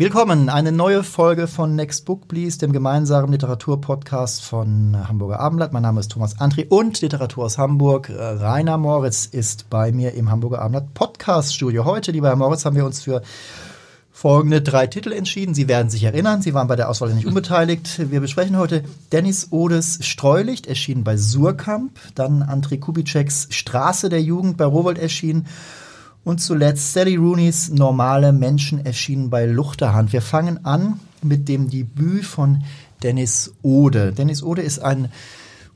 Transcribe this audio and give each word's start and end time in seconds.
Willkommen, 0.00 0.48
eine 0.48 0.72
neue 0.72 1.02
Folge 1.02 1.46
von 1.46 1.76
Next 1.76 2.06
Book 2.06 2.26
Please, 2.26 2.56
dem 2.56 2.72
gemeinsamen 2.72 3.30
Literaturpodcast 3.32 4.42
von 4.42 4.96
Hamburger 5.06 5.40
Abendblatt. 5.40 5.74
Mein 5.74 5.82
Name 5.82 6.00
ist 6.00 6.10
Thomas 6.10 6.40
Andri 6.40 6.64
und 6.70 6.98
Literatur 7.02 7.44
aus 7.44 7.58
Hamburg. 7.58 8.10
Rainer 8.10 8.78
Moritz 8.78 9.26
ist 9.26 9.68
bei 9.68 9.92
mir 9.92 10.14
im 10.14 10.30
Hamburger 10.30 10.62
Abendblatt 10.62 10.94
Podcast 10.94 11.54
Studio. 11.54 11.84
Heute, 11.84 12.12
lieber 12.12 12.28
Herr 12.28 12.36
Moritz, 12.36 12.64
haben 12.64 12.76
wir 12.76 12.86
uns 12.86 13.02
für 13.02 13.20
folgende 14.10 14.62
drei 14.62 14.86
Titel 14.86 15.12
entschieden. 15.12 15.52
Sie 15.52 15.68
werden 15.68 15.90
sich 15.90 16.04
erinnern, 16.04 16.40
Sie 16.40 16.54
waren 16.54 16.66
bei 16.66 16.76
der 16.76 16.88
Auswahl 16.88 17.12
nicht 17.12 17.26
unbeteiligt. 17.26 18.10
Wir 18.10 18.22
besprechen 18.22 18.56
heute 18.56 18.82
Dennis 19.12 19.48
Odes 19.50 19.98
Streulicht, 20.00 20.66
erschienen 20.66 21.04
bei 21.04 21.18
Surkamp, 21.18 21.98
dann 22.14 22.42
André 22.42 22.80
Kubitscheks 22.80 23.48
Straße 23.50 24.08
der 24.08 24.22
Jugend 24.22 24.56
bei 24.56 24.64
Rowold 24.64 24.98
erschienen 24.98 25.46
und 26.24 26.40
zuletzt 26.40 26.92
Sally 26.92 27.16
Rooneys 27.16 27.70
Normale 27.70 28.32
Menschen 28.32 28.84
erschienen 28.84 29.30
bei 29.30 29.46
Luchterhand. 29.46 30.12
Wir 30.12 30.22
fangen 30.22 30.64
an 30.64 31.00
mit 31.22 31.48
dem 31.48 31.70
Debüt 31.70 32.24
von 32.24 32.62
Dennis 33.02 33.52
Ode. 33.62 34.12
Dennis 34.12 34.42
Ode 34.42 34.62
ist 34.62 34.80
ein 34.80 35.08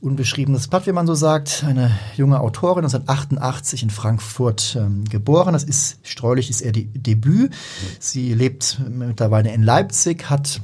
unbeschriebenes 0.01 0.67
Blatt, 0.67 0.85
wie 0.85 0.91
man 0.91 1.07
so 1.07 1.15
sagt. 1.15 1.63
Eine 1.65 1.91
junge 2.15 2.39
Autorin, 2.39 2.83
1988 2.83 3.83
in 3.83 3.89
Frankfurt 3.89 4.77
ähm, 4.79 5.05
geboren. 5.05 5.53
Das 5.53 5.63
ist, 5.63 5.97
streulich 6.03 6.49
ist 6.49 6.61
ihr 6.61 6.71
De 6.71 6.85
Debüt. 6.93 7.51
Sie 7.99 8.33
lebt 8.33 8.79
mittlerweile 8.87 9.51
in 9.51 9.63
Leipzig, 9.63 10.29
hat 10.29 10.61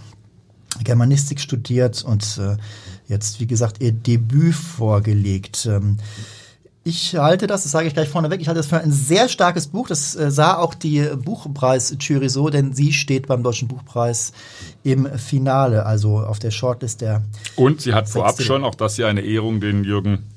Germanistik 0.84 1.40
studiert 1.40 2.04
und 2.04 2.40
äh, 2.40 2.58
jetzt, 3.08 3.40
wie 3.40 3.48
gesagt, 3.48 3.82
ihr 3.82 3.92
Debüt 3.92 4.54
vorgelegt. 4.54 5.68
Ähm, 5.70 5.98
ich 6.84 7.16
halte 7.16 7.46
das, 7.46 7.64
das 7.64 7.72
sage 7.72 7.88
ich 7.88 7.94
gleich 7.94 8.10
vorneweg, 8.10 8.42
ich 8.42 8.48
halte 8.48 8.60
das 8.60 8.68
für 8.68 8.80
ein 8.80 8.92
sehr 8.92 9.30
starkes 9.30 9.68
Buch. 9.68 9.88
Das 9.88 10.16
äh, 10.16 10.32
sah 10.32 10.58
auch 10.58 10.74
die 10.74 11.02
Buchpreis-Jury 11.02 12.28
so, 12.28 12.50
denn 12.50 12.74
sie 12.74 12.92
steht 12.92 13.28
beim 13.28 13.44
Deutschen 13.44 13.68
Buchpreis 13.68 14.34
im 14.84 15.08
Finale, 15.18 15.86
also 15.86 16.20
auf 16.20 16.40
der 16.40 16.50
Shortlist 16.50 17.02
der. 17.02 17.22
Und 17.56 17.82
sie 17.82 17.94
hat 17.94 18.10
vorab 18.10 18.42
schon, 18.42 18.64
auch 18.64 18.74
das 18.74 18.98
ja 18.98 19.08
eine 19.08 19.22
Ehrung, 19.22 19.60
den 19.60 19.84
Jürgen 19.84 20.31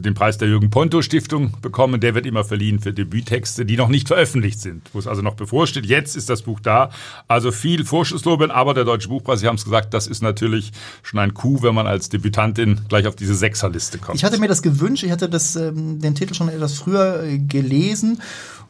den 0.00 0.14
Preis 0.14 0.38
der 0.38 0.48
Jürgen 0.48 0.70
Ponto 0.70 1.02
Stiftung 1.02 1.52
bekommen. 1.62 2.00
Der 2.00 2.14
wird 2.14 2.26
immer 2.26 2.44
verliehen 2.44 2.80
für 2.80 2.92
Debüttexte, 2.92 3.64
die 3.64 3.76
noch 3.76 3.88
nicht 3.88 4.08
veröffentlicht 4.08 4.60
sind, 4.60 4.82
wo 4.92 4.98
es 4.98 5.06
also 5.06 5.22
noch 5.22 5.34
bevorsteht. 5.34 5.86
Jetzt 5.86 6.16
ist 6.16 6.28
das 6.28 6.42
Buch 6.42 6.60
da. 6.60 6.90
Also 7.28 7.52
viel 7.52 7.84
Vorschussloben, 7.84 8.50
aber 8.50 8.74
der 8.74 8.84
Deutsche 8.84 9.08
Buchpreis, 9.08 9.40
Sie 9.40 9.46
haben 9.46 9.56
es 9.56 9.64
gesagt, 9.64 9.94
das 9.94 10.06
ist 10.06 10.22
natürlich 10.22 10.72
schon 11.02 11.20
ein 11.20 11.34
Coup, 11.34 11.62
wenn 11.62 11.74
man 11.74 11.86
als 11.86 12.08
Debütantin 12.08 12.82
gleich 12.88 13.06
auf 13.06 13.16
diese 13.16 13.34
Sechserliste 13.34 13.98
kommt. 13.98 14.16
Ich 14.16 14.24
hatte 14.24 14.38
mir 14.38 14.48
das 14.48 14.62
gewünscht, 14.62 15.02
ich 15.02 15.10
hatte 15.10 15.28
das, 15.28 15.56
ähm, 15.56 16.00
den 16.00 16.14
Titel 16.14 16.34
schon 16.34 16.48
etwas 16.48 16.74
früher 16.74 17.22
äh, 17.22 17.38
gelesen 17.38 18.20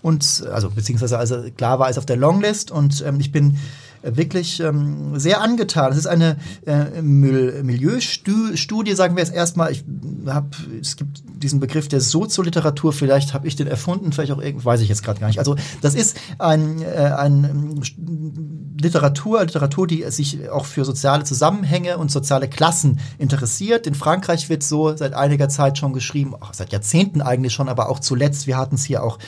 und 0.02 0.44
also 0.52 0.70
beziehungsweise 0.70 1.18
also 1.18 1.42
klar 1.56 1.78
war 1.78 1.88
es 1.88 1.98
auf 1.98 2.06
der 2.06 2.16
Longlist 2.16 2.70
und 2.70 3.04
ähm, 3.06 3.20
ich 3.20 3.32
bin 3.32 3.58
wirklich 4.14 4.60
ähm, 4.60 5.18
sehr 5.18 5.40
angetan. 5.40 5.90
Es 5.92 5.98
ist 5.98 6.06
eine 6.06 6.36
äh, 6.64 7.02
Milieustudie, 7.02 8.94
sagen 8.94 9.16
wir 9.16 9.22
es 9.22 9.30
erstmal. 9.30 9.72
Ich 9.72 9.84
hab, 10.26 10.54
es 10.80 10.96
gibt 10.96 11.22
diesen 11.42 11.60
Begriff 11.60 11.88
der 11.88 12.00
Sozioliteratur, 12.00 12.92
vielleicht 12.92 13.34
habe 13.34 13.48
ich 13.48 13.56
den 13.56 13.66
erfunden, 13.66 14.12
vielleicht 14.12 14.32
auch 14.32 14.40
irgendwie, 14.40 14.64
weiß 14.64 14.80
ich 14.80 14.88
jetzt 14.88 15.02
gerade 15.02 15.20
gar 15.20 15.26
nicht. 15.26 15.38
Also 15.38 15.56
das 15.82 15.94
ist 15.94 16.16
ein, 16.38 16.80
äh, 16.82 17.12
ein 17.16 17.80
Literatur, 18.80 19.44
Literatur, 19.44 19.86
die 19.86 20.04
sich 20.10 20.50
auch 20.50 20.66
für 20.66 20.84
soziale 20.84 21.24
Zusammenhänge 21.24 21.98
und 21.98 22.10
soziale 22.10 22.48
Klassen 22.48 23.00
interessiert. 23.18 23.86
In 23.86 23.94
Frankreich 23.94 24.48
wird 24.48 24.62
so 24.62 24.96
seit 24.96 25.14
einiger 25.14 25.48
Zeit 25.48 25.78
schon 25.78 25.92
geschrieben, 25.92 26.34
auch 26.34 26.54
seit 26.54 26.72
Jahrzehnten 26.72 27.20
eigentlich 27.22 27.52
schon, 27.52 27.68
aber 27.68 27.88
auch 27.88 28.00
zuletzt, 28.00 28.46
wir 28.46 28.56
hatten 28.56 28.76
es 28.76 28.84
hier 28.84 29.02
auch 29.02 29.18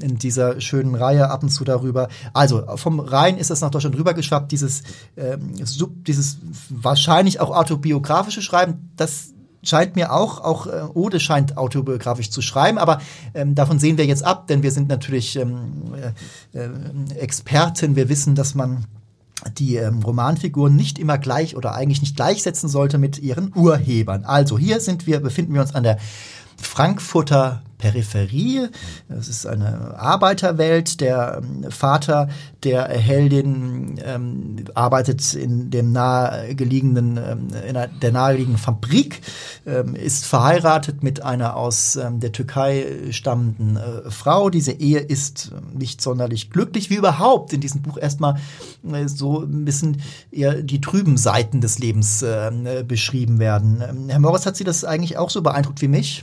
in 0.00 0.18
dieser 0.18 0.60
schönen 0.60 0.94
Reihe 0.94 1.30
ab 1.30 1.42
und 1.42 1.50
zu 1.50 1.64
darüber. 1.64 2.08
Also 2.32 2.64
vom 2.76 3.00
Rhein 3.00 3.36
ist 3.36 3.50
es 3.50 3.60
nach 3.60 3.70
Deutschland 3.70 3.96
rübergeschwappt, 3.96 4.50
dieses, 4.50 4.82
ähm, 5.16 5.54
sub, 5.64 6.04
dieses 6.04 6.38
wahrscheinlich 6.70 7.40
auch 7.40 7.50
autobiografische 7.50 8.42
Schreiben, 8.42 8.90
das 8.96 9.32
scheint 9.62 9.94
mir 9.96 10.12
auch, 10.12 10.40
auch 10.40 10.66
äh, 10.66 10.82
Ode 10.94 11.20
scheint 11.20 11.56
autobiografisch 11.56 12.30
zu 12.30 12.42
schreiben, 12.42 12.78
aber 12.78 13.00
ähm, 13.34 13.54
davon 13.54 13.78
sehen 13.78 13.96
wir 13.96 14.06
jetzt 14.06 14.24
ab, 14.24 14.46
denn 14.48 14.62
wir 14.62 14.72
sind 14.72 14.88
natürlich 14.88 15.36
ähm, 15.36 15.94
äh, 16.52 16.58
äh, 16.58 16.70
Experten, 17.16 17.94
wir 17.94 18.08
wissen, 18.08 18.34
dass 18.34 18.54
man 18.54 18.86
die 19.58 19.76
ähm, 19.76 20.00
Romanfiguren 20.02 20.74
nicht 20.74 20.98
immer 20.98 21.18
gleich 21.18 21.56
oder 21.56 21.74
eigentlich 21.74 22.00
nicht 22.00 22.16
gleichsetzen 22.16 22.68
sollte 22.68 22.98
mit 22.98 23.18
ihren 23.18 23.52
Urhebern. 23.54 24.24
Also 24.24 24.58
hier 24.58 24.80
sind 24.80 25.06
wir, 25.06 25.20
befinden 25.20 25.54
wir 25.54 25.60
uns 25.60 25.74
an 25.74 25.82
der 25.82 25.98
Frankfurter 26.56 27.62
Peripherie. 27.82 28.68
Es 29.08 29.28
ist 29.28 29.44
eine 29.44 29.98
Arbeiterwelt. 29.98 31.00
Der 31.00 31.42
ähm, 31.42 31.68
Vater 31.68 32.28
der 32.62 32.88
Heldin 32.88 34.00
ähm, 34.04 34.56
arbeitet 34.74 35.34
in 35.34 35.70
dem 35.70 35.90
nahegelegenen, 35.90 37.16
ähm, 37.16 37.48
in 37.68 37.76
der 38.00 38.12
nahegelegenen 38.12 38.58
Fabrik, 38.58 39.20
ähm, 39.66 39.96
ist 39.96 40.26
verheiratet 40.26 41.02
mit 41.02 41.24
einer 41.24 41.56
aus 41.56 41.96
ähm, 41.96 42.20
der 42.20 42.30
Türkei 42.30 42.86
stammenden 43.10 43.76
äh, 43.76 44.08
Frau. 44.10 44.48
Diese 44.48 44.72
Ehe 44.72 45.00
ist 45.00 45.50
nicht 45.76 46.00
sonderlich 46.00 46.50
glücklich, 46.50 46.88
wie 46.88 46.94
überhaupt 46.94 47.52
in 47.52 47.60
diesem 47.60 47.82
Buch 47.82 47.98
erstmal 47.98 48.36
äh, 48.92 49.08
so 49.08 49.40
ein 49.40 49.64
bisschen 49.64 50.00
eher 50.30 50.62
die 50.62 50.80
trüben 50.80 51.16
Seiten 51.16 51.60
des 51.60 51.80
Lebens 51.80 52.22
äh, 52.22 52.84
beschrieben 52.86 53.40
werden. 53.40 53.82
Ähm, 53.88 54.08
Herr 54.08 54.20
Morris, 54.20 54.46
hat 54.46 54.54
Sie 54.54 54.64
das 54.64 54.84
eigentlich 54.84 55.18
auch 55.18 55.30
so 55.30 55.42
beeindruckt 55.42 55.82
wie 55.82 55.88
mich? 55.88 56.22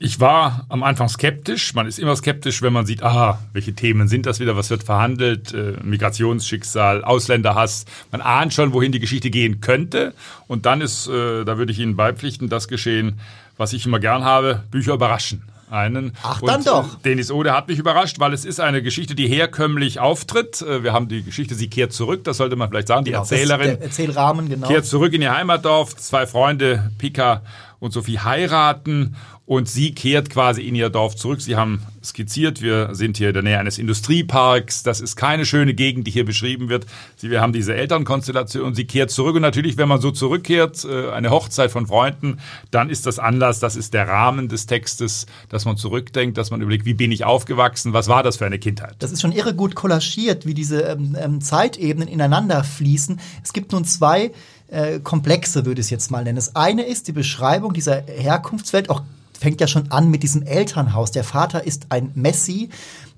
Ich 0.00 0.20
war 0.20 0.64
am 0.68 0.84
Anfang 0.84 1.08
skeptisch. 1.08 1.74
Man 1.74 1.88
ist 1.88 1.98
immer 1.98 2.14
skeptisch, 2.14 2.62
wenn 2.62 2.72
man 2.72 2.86
sieht, 2.86 3.02
aha, 3.02 3.40
welche 3.52 3.74
Themen 3.74 4.06
sind 4.06 4.26
das 4.26 4.38
wieder, 4.38 4.56
was 4.56 4.70
wird 4.70 4.84
verhandelt, 4.84 5.52
äh, 5.52 5.74
Migrationsschicksal, 5.82 7.02
Ausländerhass. 7.02 7.84
Man 8.12 8.20
ahnt 8.20 8.54
schon, 8.54 8.72
wohin 8.72 8.92
die 8.92 9.00
Geschichte 9.00 9.28
gehen 9.30 9.60
könnte. 9.60 10.14
Und 10.46 10.66
dann 10.66 10.82
ist, 10.82 11.08
äh, 11.08 11.44
da 11.44 11.58
würde 11.58 11.72
ich 11.72 11.80
Ihnen 11.80 11.96
beipflichten, 11.96 12.48
das 12.48 12.68
geschehen, 12.68 13.18
was 13.56 13.72
ich 13.72 13.86
immer 13.86 13.98
gern 13.98 14.24
habe, 14.24 14.62
Bücher 14.70 14.94
überraschen 14.94 15.42
einen. 15.70 16.12
Ach, 16.22 16.40
dann 16.40 16.58
und 16.60 16.66
doch. 16.66 16.94
Denis 17.00 17.30
Ode 17.30 17.52
hat 17.52 17.68
mich 17.68 17.78
überrascht, 17.78 18.18
weil 18.20 18.32
es 18.32 18.44
ist 18.44 18.60
eine 18.60 18.82
Geschichte, 18.82 19.14
die 19.14 19.28
herkömmlich 19.28 20.00
auftritt. 20.00 20.62
Äh, 20.62 20.82
wir 20.82 20.92
haben 20.92 21.08
die 21.08 21.22
Geschichte, 21.22 21.54
sie 21.54 21.68
kehrt 21.68 21.92
zurück, 21.92 22.24
das 22.24 22.38
sollte 22.38 22.56
man 22.56 22.68
vielleicht 22.68 22.88
sagen. 22.88 23.04
Die 23.04 23.10
genau, 23.10 23.22
Erzählerin 23.22 23.80
Erzählrahmen, 23.80 24.48
genau. 24.48 24.68
kehrt 24.68 24.86
zurück 24.86 25.12
in 25.12 25.22
ihr 25.22 25.36
Heimatdorf. 25.36 25.96
Zwei 25.96 26.26
Freunde, 26.26 26.90
Pika 26.98 27.42
und 27.80 27.92
Sophie, 27.92 28.18
heiraten 28.18 29.16
und 29.48 29.66
sie 29.66 29.94
kehrt 29.94 30.28
quasi 30.28 30.60
in 30.60 30.74
ihr 30.74 30.90
Dorf 30.90 31.16
zurück. 31.16 31.40
Sie 31.40 31.56
haben 31.56 31.80
skizziert, 32.04 32.60
wir 32.60 32.94
sind 32.94 33.16
hier 33.16 33.28
in 33.28 33.32
der 33.32 33.42
Nähe 33.42 33.58
eines 33.58 33.78
Industrieparks. 33.78 34.82
Das 34.82 35.00
ist 35.00 35.16
keine 35.16 35.46
schöne 35.46 35.72
Gegend, 35.72 36.06
die 36.06 36.10
hier 36.10 36.26
beschrieben 36.26 36.68
wird. 36.68 36.84
Sie, 37.16 37.30
wir 37.30 37.40
haben 37.40 37.54
diese 37.54 37.74
Elternkonstellation. 37.74 38.74
Sie 38.74 38.84
kehrt 38.84 39.10
zurück 39.10 39.36
und 39.36 39.40
natürlich, 39.40 39.78
wenn 39.78 39.88
man 39.88 40.02
so 40.02 40.10
zurückkehrt, 40.10 40.84
äh, 40.84 41.12
eine 41.12 41.30
Hochzeit 41.30 41.70
von 41.70 41.86
Freunden, 41.86 42.40
dann 42.70 42.90
ist 42.90 43.06
das 43.06 43.18
Anlass, 43.18 43.58
das 43.58 43.74
ist 43.74 43.94
der 43.94 44.06
Rahmen 44.06 44.50
des 44.50 44.66
Textes, 44.66 45.24
dass 45.48 45.64
man 45.64 45.78
zurückdenkt, 45.78 46.36
dass 46.36 46.50
man 46.50 46.60
überlegt, 46.60 46.84
wie 46.84 46.92
bin 46.92 47.10
ich 47.10 47.24
aufgewachsen, 47.24 47.94
was 47.94 48.06
war 48.08 48.22
das 48.22 48.36
für 48.36 48.44
eine 48.44 48.58
Kindheit. 48.58 48.96
Das 48.98 49.12
ist 49.12 49.22
schon 49.22 49.32
irre 49.32 49.54
gut 49.54 49.74
kollagiert, 49.74 50.44
wie 50.44 50.52
diese 50.52 50.82
ähm, 50.82 51.16
ähm 51.18 51.40
Zeitebenen 51.40 52.06
ineinander 52.06 52.64
fließen. 52.64 53.18
Es 53.42 53.54
gibt 53.54 53.72
nun 53.72 53.86
zwei 53.86 54.30
äh, 54.68 55.00
Komplexe, 55.00 55.64
würde 55.64 55.80
ich 55.80 55.86
es 55.86 55.90
jetzt 55.90 56.10
mal 56.10 56.22
nennen. 56.22 56.36
Das 56.36 56.54
eine 56.54 56.82
ist 56.82 57.08
die 57.08 57.12
Beschreibung 57.12 57.72
dieser 57.72 58.02
Herkunftswelt, 58.02 58.90
auch 58.90 59.00
fängt 59.38 59.60
ja 59.60 59.66
schon 59.66 59.90
an 59.90 60.10
mit 60.10 60.22
diesem 60.22 60.42
Elternhaus. 60.42 61.12
Der 61.12 61.24
Vater 61.24 61.64
ist 61.64 61.86
ein 61.90 62.10
Messi, 62.14 62.68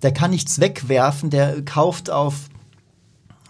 der 0.03 0.13
kann 0.13 0.31
nichts 0.31 0.61
wegwerfen, 0.61 1.31
der 1.31 1.65
kauft 1.65 2.11
auf 2.11 2.35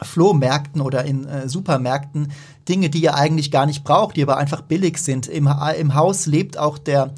Flohmärkten 0.03 0.81
oder 0.81 1.05
in 1.05 1.27
äh, 1.27 1.49
Supermärkten 1.49 2.33
Dinge, 2.69 2.89
die 2.89 3.05
er 3.05 3.17
eigentlich 3.17 3.51
gar 3.51 3.67
nicht 3.67 3.85
braucht, 3.85 4.17
die 4.17 4.23
aber 4.23 4.37
einfach 4.37 4.63
billig 4.63 4.99
sind. 4.99 5.27
Im, 5.27 5.49
Im 5.79 5.95
Haus 5.95 6.27
lebt 6.27 6.57
auch 6.57 6.79
der 6.79 7.13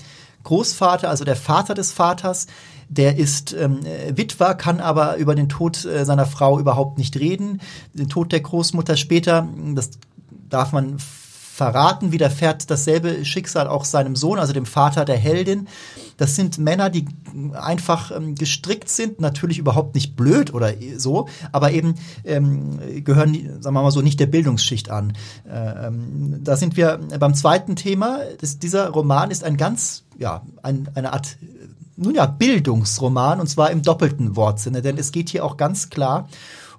Großvater, 0.45 1.09
also 1.09 1.25
der 1.25 1.37
Vater 1.37 1.75
des 1.75 1.93
Vaters, 1.93 2.47
der 2.89 3.17
ist 3.17 3.53
ähm, 3.53 3.81
Witwer, 4.11 4.55
kann 4.55 4.81
aber 4.81 5.17
über 5.17 5.35
den 5.35 5.49
Tod 5.49 5.85
äh, 5.85 6.05
seiner 6.05 6.27
Frau 6.27 6.59
überhaupt 6.59 6.99
nicht 6.99 7.17
reden. 7.17 7.61
Den 7.95 8.09
Tod 8.09 8.33
der 8.33 8.41
Großmutter 8.41 8.97
später, 8.97 9.49
das 9.75 9.91
darf 10.49 10.73
man 10.73 10.99
verraten, 11.63 12.11
widerfährt 12.11 12.71
dasselbe 12.73 13.25
Schicksal 13.25 13.69
auch 13.69 13.85
seinem 13.85 14.17
Sohn, 14.17 14.41
also 14.41 14.53
dem 14.53 14.67
Vater 14.67 15.05
der 15.05 15.17
Heldin. 15.17 15.69
Das 16.17 16.35
sind 16.35 16.59
Männer, 16.59 16.91
die 16.91 17.07
einfach 17.53 18.11
ähm, 18.11 18.35
gestrickt 18.35 18.89
sind, 18.89 19.21
natürlich 19.21 19.59
überhaupt 19.59 19.95
nicht 19.95 20.17
blöd 20.17 20.53
oder 20.53 20.73
so, 20.97 21.29
aber 21.53 21.71
eben 21.71 21.95
ähm, 22.25 22.81
gehören, 23.05 23.35
sagen 23.61 23.77
wir 23.77 23.83
mal 23.83 23.93
so, 23.93 24.03
nicht 24.03 24.19
der 24.19 24.27
Bildungsschicht 24.27 24.91
an. 24.91 25.13
Äh, 25.49 25.87
ähm, 25.87 26.41
da 26.43 26.57
sind 26.57 26.77
wir 26.77 26.99
beim 27.21 27.35
zweiten 27.35 27.77
Thema. 27.77 28.19
Das, 28.41 28.59
dieser 28.59 28.91
Roman 28.91 29.31
ist 29.31 29.45
ein 29.45 29.57
ganz, 29.57 30.03
ja, 30.19 30.43
ein, 30.65 30.89
eine 30.95 31.13
Art 31.13 31.37
nun 31.95 32.17
ja, 32.17 32.27
Bildungsroman 32.27 33.39
und 33.39 33.47
zwar 33.47 33.71
im 33.71 33.83
doppelten 33.83 34.35
Wortsinne, 34.35 34.83
denn 34.83 34.99
es 34.99 35.13
geht 35.13 35.29
hier 35.29 35.45
auch 35.45 35.57
ganz 35.57 35.91
klar 35.91 36.29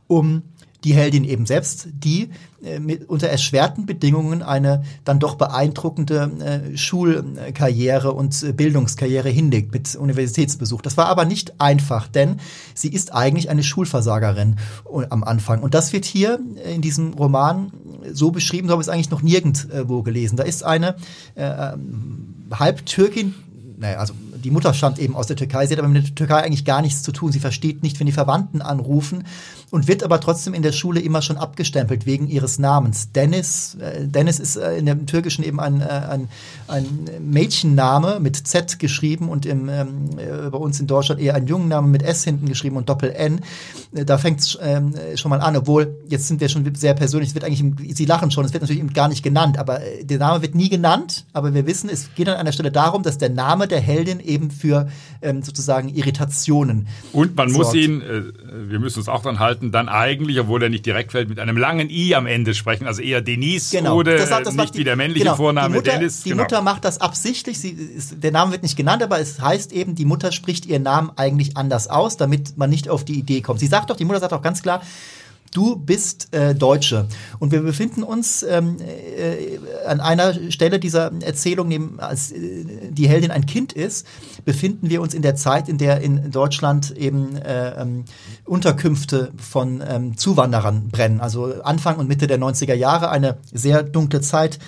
um 0.07 0.43
die 0.83 0.93
Heldin 0.93 1.23
eben 1.23 1.45
selbst, 1.45 1.87
die 1.93 2.29
äh, 2.63 2.79
mit, 2.79 3.09
unter 3.09 3.27
erschwerten 3.27 3.85
Bedingungen 3.85 4.41
eine 4.41 4.83
dann 5.05 5.19
doch 5.19 5.35
beeindruckende 5.35 6.71
äh, 6.73 6.77
Schulkarriere 6.77 8.13
und 8.13 8.43
äh, 8.43 8.53
Bildungskarriere 8.53 9.29
hinlegt 9.29 9.73
mit 9.73 9.95
Universitätsbesuch. 9.95 10.81
Das 10.81 10.97
war 10.97 11.07
aber 11.07 11.25
nicht 11.25 11.59
einfach, 11.59 12.07
denn 12.07 12.39
sie 12.73 12.89
ist 12.89 13.13
eigentlich 13.13 13.49
eine 13.49 13.63
Schulversagerin 13.63 14.57
äh, 14.91 15.05
am 15.09 15.23
Anfang. 15.23 15.61
Und 15.61 15.73
das 15.73 15.93
wird 15.93 16.05
hier 16.05 16.39
in 16.73 16.81
diesem 16.81 17.13
Roman 17.13 17.71
so 18.11 18.31
beschrieben, 18.31 18.67
so 18.67 18.73
habe 18.73 18.81
ich 18.81 18.87
es 18.87 18.93
eigentlich 18.93 19.11
noch 19.11 19.21
nirgendwo 19.21 20.03
gelesen. 20.03 20.35
Da 20.35 20.43
ist 20.43 20.63
eine 20.63 20.95
äh, 21.35 21.73
ähm, 21.73 22.33
Halbtürkin, 22.51 23.33
naja, 23.77 23.97
also 23.97 24.13
die 24.43 24.51
Mutter 24.51 24.73
stammt 24.73 24.99
eben 24.99 25.15
aus 25.15 25.27
der 25.27 25.35
Türkei, 25.35 25.65
sie 25.65 25.73
hat 25.73 25.79
aber 25.79 25.87
mit 25.87 26.05
der 26.05 26.15
Türkei 26.15 26.43
eigentlich 26.43 26.65
gar 26.65 26.81
nichts 26.81 27.01
zu 27.01 27.11
tun. 27.11 27.31
Sie 27.31 27.39
versteht 27.39 27.81
nicht, 27.81 27.99
wenn 27.99 28.07
die 28.07 28.13
Verwandten 28.13 28.61
anrufen 28.61 29.23
und 29.73 29.87
wird 29.87 30.03
aber 30.03 30.19
trotzdem 30.19 30.53
in 30.53 30.61
der 30.61 30.71
Schule 30.71 30.99
immer 30.99 31.23
schon 31.23 31.35
abgestempelt 31.35 32.05
wegen 32.05 32.27
ihres 32.27 32.59
Namens. 32.59 33.11
Dennis, 33.11 33.75
äh, 33.81 34.07
Dennis 34.07 34.39
ist 34.39 34.55
äh, 34.55 34.77
in 34.77 34.85
dem 34.85 35.07
Türkischen 35.07 35.43
eben 35.43 35.59
ein, 35.59 35.81
äh, 35.81 35.85
ein, 35.85 36.29
ein 36.67 37.09
Mädchenname 37.19 38.19
mit 38.19 38.35
Z 38.35 38.77
geschrieben 38.77 39.29
und 39.29 39.47
im, 39.47 39.69
ähm, 39.69 40.09
äh, 40.19 40.51
bei 40.51 40.59
uns 40.59 40.79
in 40.79 40.85
Deutschland 40.85 41.19
eher 41.19 41.33
ein 41.33 41.47
Jungenname 41.47 41.87
mit 41.87 42.03
S 42.03 42.23
hinten 42.23 42.45
geschrieben 42.45 42.77
und 42.77 42.87
Doppel-N. 42.87 43.41
Äh, 43.95 44.05
da 44.05 44.19
fängt 44.19 44.41
es 44.41 44.59
ähm, 44.61 44.93
schon 45.15 45.31
mal 45.31 45.41
an, 45.41 45.55
obwohl 45.55 45.97
jetzt 46.07 46.27
sind 46.27 46.39
wir 46.39 46.49
schon 46.49 46.71
sehr 46.75 46.93
persönlich, 46.93 47.29
es 47.29 47.33
wird 47.33 47.43
eigentlich, 47.43 47.97
Sie 47.97 48.05
lachen 48.05 48.29
schon, 48.29 48.45
es 48.45 48.53
wird 48.53 48.61
natürlich 48.61 48.79
eben 48.79 48.93
gar 48.93 49.07
nicht 49.07 49.23
genannt, 49.23 49.57
aber 49.57 49.81
äh, 49.81 50.05
der 50.05 50.19
Name 50.19 50.43
wird 50.43 50.53
nie 50.53 50.69
genannt, 50.69 51.25
aber 51.33 51.55
wir 51.55 51.65
wissen, 51.65 51.89
es 51.89 52.13
geht 52.13 52.29
an 52.29 52.35
einer 52.35 52.51
Stelle 52.51 52.71
darum, 52.71 53.01
dass 53.01 53.17
der 53.17 53.29
Name 53.29 53.67
der 53.67 53.79
Heldin 53.79 54.19
eben 54.19 54.51
für 54.51 54.87
ähm, 55.23 55.41
sozusagen 55.41 55.89
Irritationen. 55.89 56.87
Und 57.11 57.35
man 57.35 57.49
sorgt. 57.49 57.65
muss 57.65 57.73
ihn, 57.73 58.03
wir 58.55 58.79
müssen 58.79 58.99
uns 58.99 59.09
auch 59.09 59.23
dran 59.23 59.39
halten, 59.39 59.71
dann 59.71 59.89
eigentlich, 59.89 60.39
obwohl 60.39 60.61
er 60.61 60.69
nicht 60.69 60.85
direkt 60.85 61.11
fällt, 61.11 61.27
mit 61.27 61.39
einem 61.39 61.57
langen 61.57 61.89
I 61.89 62.13
am 62.15 62.27
Ende 62.27 62.53
sprechen, 62.53 62.85
also 62.85 63.01
eher 63.01 63.21
Denise 63.21 63.75
genau. 63.75 63.95
oder 63.95 64.17
das, 64.17 64.29
das 64.29 64.53
nicht 64.53 64.75
die, 64.75 64.79
wie 64.79 64.83
der 64.83 64.95
männliche 64.95 65.25
genau, 65.25 65.35
Vorname 65.35 65.69
die 65.69 65.75
Mutter, 65.75 65.91
Dennis. 65.91 66.21
Die 66.21 66.29
genau. 66.29 66.43
Mutter 66.43 66.61
macht 66.61 66.85
das 66.85 67.01
absichtlich, 67.01 67.59
sie, 67.59 67.69
ist, 67.69 68.23
der 68.23 68.31
Name 68.31 68.51
wird 68.51 68.63
nicht 68.63 68.77
genannt, 68.77 69.01
aber 69.01 69.19
es 69.19 69.41
heißt 69.41 69.73
eben, 69.73 69.95
die 69.95 70.05
Mutter 70.05 70.31
spricht 70.31 70.65
ihren 70.65 70.83
Namen 70.83 71.11
eigentlich 71.15 71.57
anders 71.57 71.87
aus, 71.87 72.17
damit 72.17 72.57
man 72.57 72.69
nicht 72.69 72.89
auf 72.89 73.03
die 73.03 73.17
Idee 73.17 73.41
kommt. 73.41 73.59
Sie 73.59 73.67
sagt 73.67 73.89
doch, 73.89 73.95
die 73.95 74.05
Mutter 74.05 74.19
sagt 74.19 74.33
auch 74.33 74.41
ganz 74.41 74.61
klar, 74.61 74.81
du 75.53 75.75
bist 75.75 76.33
äh, 76.33 76.53
Deutsche. 76.55 77.07
Und 77.39 77.51
wir 77.51 77.61
befinden 77.61 78.03
uns 78.03 78.43
ähm, 78.43 78.77
äh, 78.79 79.59
an 79.85 79.99
einer 79.99 80.51
Stelle 80.51 80.79
dieser 80.79 81.11
Erzählung, 81.21 81.67
neben, 81.67 81.99
als 81.99 82.31
äh, 82.31 82.65
die 82.89 83.07
Heldin 83.07 83.31
ein 83.31 83.45
Kind 83.45 83.73
ist, 83.73 84.05
befinden 84.45 84.89
wir 84.89 85.01
uns 85.01 85.13
in 85.13 85.21
der 85.21 85.35
Zeit, 85.35 85.69
in 85.69 85.77
der 85.77 86.01
in 86.01 86.31
Deutschland 86.31 86.91
eben 86.91 87.37
äh, 87.37 87.81
ähm, 87.81 88.05
Unterkünfte 88.45 89.31
von 89.37 89.83
ähm, 89.87 90.17
Zuwanderern 90.17 90.89
brennen. 90.89 91.21
Also 91.21 91.61
Anfang 91.63 91.97
und 91.97 92.07
Mitte 92.07 92.27
der 92.27 92.39
90er 92.39 92.73
Jahre, 92.73 93.09
eine 93.09 93.37
sehr 93.51 93.83
dunkle 93.83 94.21
Zeit 94.21 94.59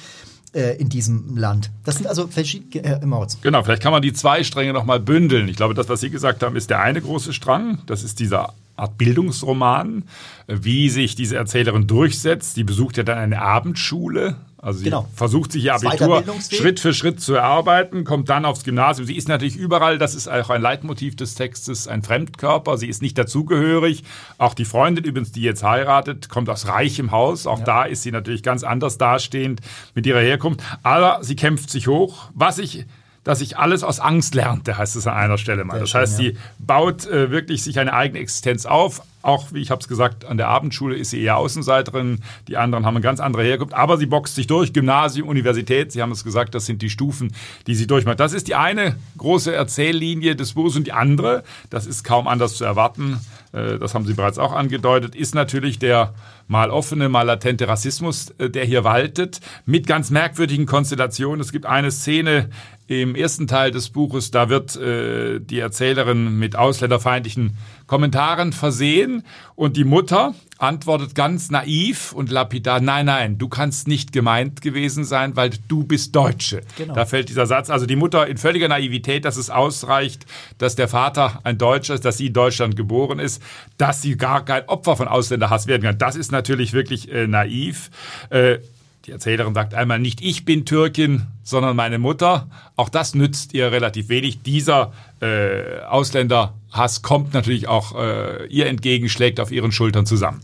äh, 0.54 0.78
in 0.78 0.90
diesem 0.90 1.36
Land. 1.36 1.72
Das 1.84 1.96
sind 1.96 2.08
also 2.08 2.28
verschiedene 2.28 3.02
äh, 3.02 3.06
Mods. 3.06 3.40
Genau, 3.42 3.62
vielleicht 3.64 3.82
kann 3.82 3.92
man 3.92 4.02
die 4.02 4.14
zwei 4.14 4.44
Stränge 4.44 4.74
nochmal 4.74 5.00
bündeln. 5.00 5.48
Ich 5.48 5.58
glaube, 5.58 5.74
das, 5.74 5.90
was 5.90 6.00
Sie 6.00 6.10
gesagt 6.10 6.44
haben, 6.44 6.56
ist 6.56 6.70
der 6.70 6.80
eine 6.80 7.02
große 7.02 7.34
Strang. 7.34 7.80
Das 7.88 8.04
ist 8.04 8.20
dieser 8.20 8.54
Art 8.76 8.98
Bildungsroman, 8.98 10.04
wie 10.48 10.90
sich 10.90 11.16
diese 11.16 11.38
Erzählerin 11.38 11.88
durchsetzt. 11.88 12.58
Die 12.58 12.64
besucht 12.64 12.98
ja 12.98 13.04
dann 13.04 13.18
eine 13.18 13.42
Abendschule. 13.42 14.38
Also 14.66 14.80
sie 14.80 14.86
genau. 14.86 15.08
versucht 15.14 15.52
sich 15.52 15.66
ihr 15.66 15.76
Abitur 15.76 16.24
Schritt 16.52 16.80
für 16.80 16.92
Schritt 16.92 17.22
zu 17.22 17.36
erarbeiten, 17.36 18.04
kommt 18.04 18.30
dann 18.30 18.46
aufs 18.46 18.64
Gymnasium. 18.64 19.06
Sie 19.06 19.16
ist 19.16 19.28
natürlich 19.28 19.58
überall, 19.58 20.00
das 20.00 20.16
ist 20.16 20.28
auch 20.28 20.50
ein 20.50 20.60
Leitmotiv 20.60 21.16
des 21.16 21.36
Textes, 21.36 21.88
ein 21.88 22.02
Fremdkörper. 22.02 22.76
Sie 22.78 22.88
ist 22.88 23.04
nicht 23.04 23.16
dazugehörig. 23.16 24.04
Auch 24.40 24.56
die 24.56 24.66
Freundin 24.66 25.06
übrigens, 25.06 25.32
die 25.32 25.44
jetzt 25.44 25.64
heiratet, 25.64 26.30
kommt 26.30 26.50
aus 26.50 26.68
reichem 26.68 27.12
Haus. 27.12 27.46
Auch 27.46 27.60
ja. 27.60 27.66
da 27.66 27.84
ist 27.84 28.02
sie 28.02 28.12
natürlich 28.12 28.42
ganz 28.42 28.64
anders 28.64 28.98
dastehend 28.98 29.62
mit 29.94 30.08
ihrer 30.08 30.22
Herkunft. 30.22 30.62
Aber 30.82 31.20
sie 31.22 31.36
kämpft 31.36 31.70
sich 31.70 31.88
hoch. 31.88 32.30
Was 32.34 32.58
ich 32.58 32.88
dass 33.26 33.42
ich 33.42 33.58
alles 33.58 33.84
aus 33.84 34.00
Angst 34.00 34.36
lernte, 34.36 34.78
heißt 34.78 34.96
es 34.96 35.08
an 35.08 35.16
einer 35.16 35.38
Stelle 35.38 35.66
mal. 35.66 35.80
Das 35.80 35.94
heißt, 35.94 36.16
sie 36.16 36.38
baut 36.60 37.06
äh, 37.08 37.32
wirklich 37.32 37.64
sich 37.64 37.78
eine 37.80 37.92
eigene 37.92 38.20
Existenz 38.20 38.66
auf. 38.66 39.02
Auch, 39.26 39.54
wie 39.54 39.60
ich 39.60 39.72
habe 39.72 39.82
es 39.82 39.88
gesagt, 39.88 40.24
an 40.24 40.38
der 40.38 40.50
Abendschule 40.50 40.96
ist 40.96 41.10
sie 41.10 41.20
eher 41.20 41.38
Außenseiterin. 41.38 42.20
Die 42.48 42.58
anderen 42.58 42.86
haben 42.86 42.96
eine 42.96 43.02
ganz 43.02 43.20
andere 43.20 43.44
Herkunft. 43.44 43.74
Aber 43.74 43.98
sie 43.98 44.06
boxt 44.06 44.36
sich 44.36 44.46
durch. 44.46 44.72
Gymnasium, 44.72 45.28
Universität, 45.28 45.92
Sie 45.92 46.02
haben 46.04 46.12
es 46.12 46.24
gesagt, 46.24 46.54
das 46.54 46.68
sind 46.68 46.84
die 46.84 46.92
Stufen, 46.92 47.34
die 47.66 47.74
sie 47.74 47.88
durchmacht. 47.88 48.20
Das 48.20 48.34
ist 48.34 48.48
die 48.48 48.54
eine 48.54 48.98
große 49.18 49.52
Erzähllinie 49.52 50.36
des 50.36 50.54
Buches. 50.54 50.76
Und 50.76 50.86
die 50.86 50.94
andere, 50.94 51.44
das 51.72 51.88
ist 51.88 52.04
kaum 52.04 52.28
anders 52.28 52.54
zu 52.54 52.66
erwarten, 52.66 53.20
äh, 53.52 53.80
das 53.80 53.96
haben 53.96 54.06
Sie 54.06 54.14
bereits 54.14 54.38
auch 54.38 54.52
angedeutet, 54.52 55.16
ist 55.16 55.34
natürlich 55.34 55.80
der 55.80 56.14
mal 56.48 56.70
offene, 56.70 57.10
mal 57.10 57.24
latente 57.24 57.68
Rassismus, 57.68 58.30
äh, 58.38 58.50
der 58.50 58.66
hier 58.66 58.84
waltet, 58.84 59.40
mit 59.66 59.88
ganz 59.88 60.12
merkwürdigen 60.12 60.66
Konstellationen. 60.66 61.42
Es 61.42 61.52
gibt 61.52 61.66
eine 61.66 61.92
Szene 61.92 62.50
im 62.88 63.16
ersten 63.16 63.48
Teil 63.48 63.72
des 63.72 63.90
Buches, 63.90 64.30
da 64.30 64.50
wird 64.50 64.76
äh, 64.76 65.40
die 65.40 65.60
Erzählerin 65.60 66.38
mit 66.38 66.56
ausländerfeindlichen 66.56 67.58
Kommentaren 67.88 68.54
versehen 68.54 69.24
und 69.56 69.78
die 69.78 69.84
Mutter 69.84 70.34
antwortet 70.58 71.16
ganz 71.16 71.52
naiv 71.52 72.14
und 72.14 72.32
lapidar, 72.32 72.80
nein, 72.80 73.08
nein, 73.08 73.38
du 73.38 73.50
kannst 73.50 73.88
nicht 73.88 74.12
gemeint 74.12 74.62
gewesen 74.62 75.04
sein, 75.04 75.36
weil 75.36 75.52
du 75.68 75.84
bist 75.84 76.16
Deutsche. 76.16 76.62
Genau. 76.78 76.94
Da 76.94 77.06
fällt 77.06 77.30
dieser 77.30 77.46
Satz, 77.46 77.70
also 77.70 77.86
die 77.86 77.98
Mutter 77.98 78.26
in 78.28 78.38
völliger 78.38 78.70
Naivität, 78.70 79.26
dass 79.26 79.38
es 79.38 79.50
ausreicht, 79.50 80.26
dass 80.58 80.76
der 80.76 80.88
Vater 80.88 81.42
ein 81.44 81.58
Deutscher 81.58 81.94
ist, 81.94 82.06
dass 82.06 82.18
sie 82.18 82.28
in 82.28 82.34
Deutschland 82.34 82.76
geboren 82.76 83.20
ist, 83.20 83.42
dass 83.78 84.02
sie 84.02 84.16
gar 84.16 84.46
kein 84.46 84.68
Opfer 84.68 84.96
von 84.96 85.08
Ausländerhass 85.08 85.68
werden 85.68 85.84
kann. 85.84 85.98
Das 85.98 86.16
ist 86.16 86.32
natürlich 86.32 86.74
wirklich 86.74 87.12
äh, 87.12 87.28
naiv. 87.28 87.90
Äh, 88.30 88.60
die 89.06 89.12
Erzählerin 89.12 89.54
sagt 89.54 89.74
einmal 89.74 90.00
nicht, 90.00 90.22
ich 90.22 90.46
bin 90.46 90.66
Türkin, 90.66 91.28
sondern 91.44 91.76
meine 91.76 92.00
Mutter. 92.00 92.50
Auch 92.76 92.90
das 92.90 93.14
nützt 93.14 93.54
ihr 93.54 93.72
relativ 93.72 94.10
wenig. 94.10 94.42
Dieser 94.42 94.94
äh, 95.22 95.82
Ausländerhass 95.88 97.02
kommt 97.02 97.34
natürlich 97.34 97.68
auch 97.68 97.96
äh, 97.96 98.48
ihr 98.48 98.68
entgegen, 98.68 99.10
schlägt 99.10 99.40
auf 99.40 99.52
ihren 99.52 99.72
Schultern 99.72 100.06
zusammen. 100.06 100.42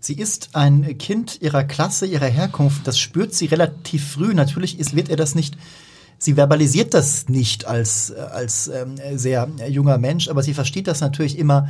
Sie 0.00 0.14
ist 0.14 0.50
ein 0.54 0.98
Kind 0.98 1.40
ihrer 1.40 1.64
Klasse, 1.64 2.06
ihrer 2.06 2.26
Herkunft. 2.26 2.86
Das 2.86 2.98
spürt 2.98 3.34
sie 3.34 3.46
relativ 3.46 4.12
früh. 4.12 4.34
Natürlich 4.34 4.78
ist, 4.78 4.94
wird 4.94 5.08
er 5.08 5.16
das 5.16 5.34
nicht 5.34 5.56
sie 6.22 6.34
verbalisiert 6.36 6.94
das 6.94 7.28
nicht 7.28 7.66
als, 7.66 8.12
als 8.12 8.68
ähm, 8.68 8.94
sehr 9.14 9.48
junger 9.68 9.98
Mensch, 9.98 10.28
aber 10.28 10.42
sie 10.42 10.54
versteht 10.54 10.86
das 10.86 11.00
natürlich 11.00 11.36
immer 11.36 11.68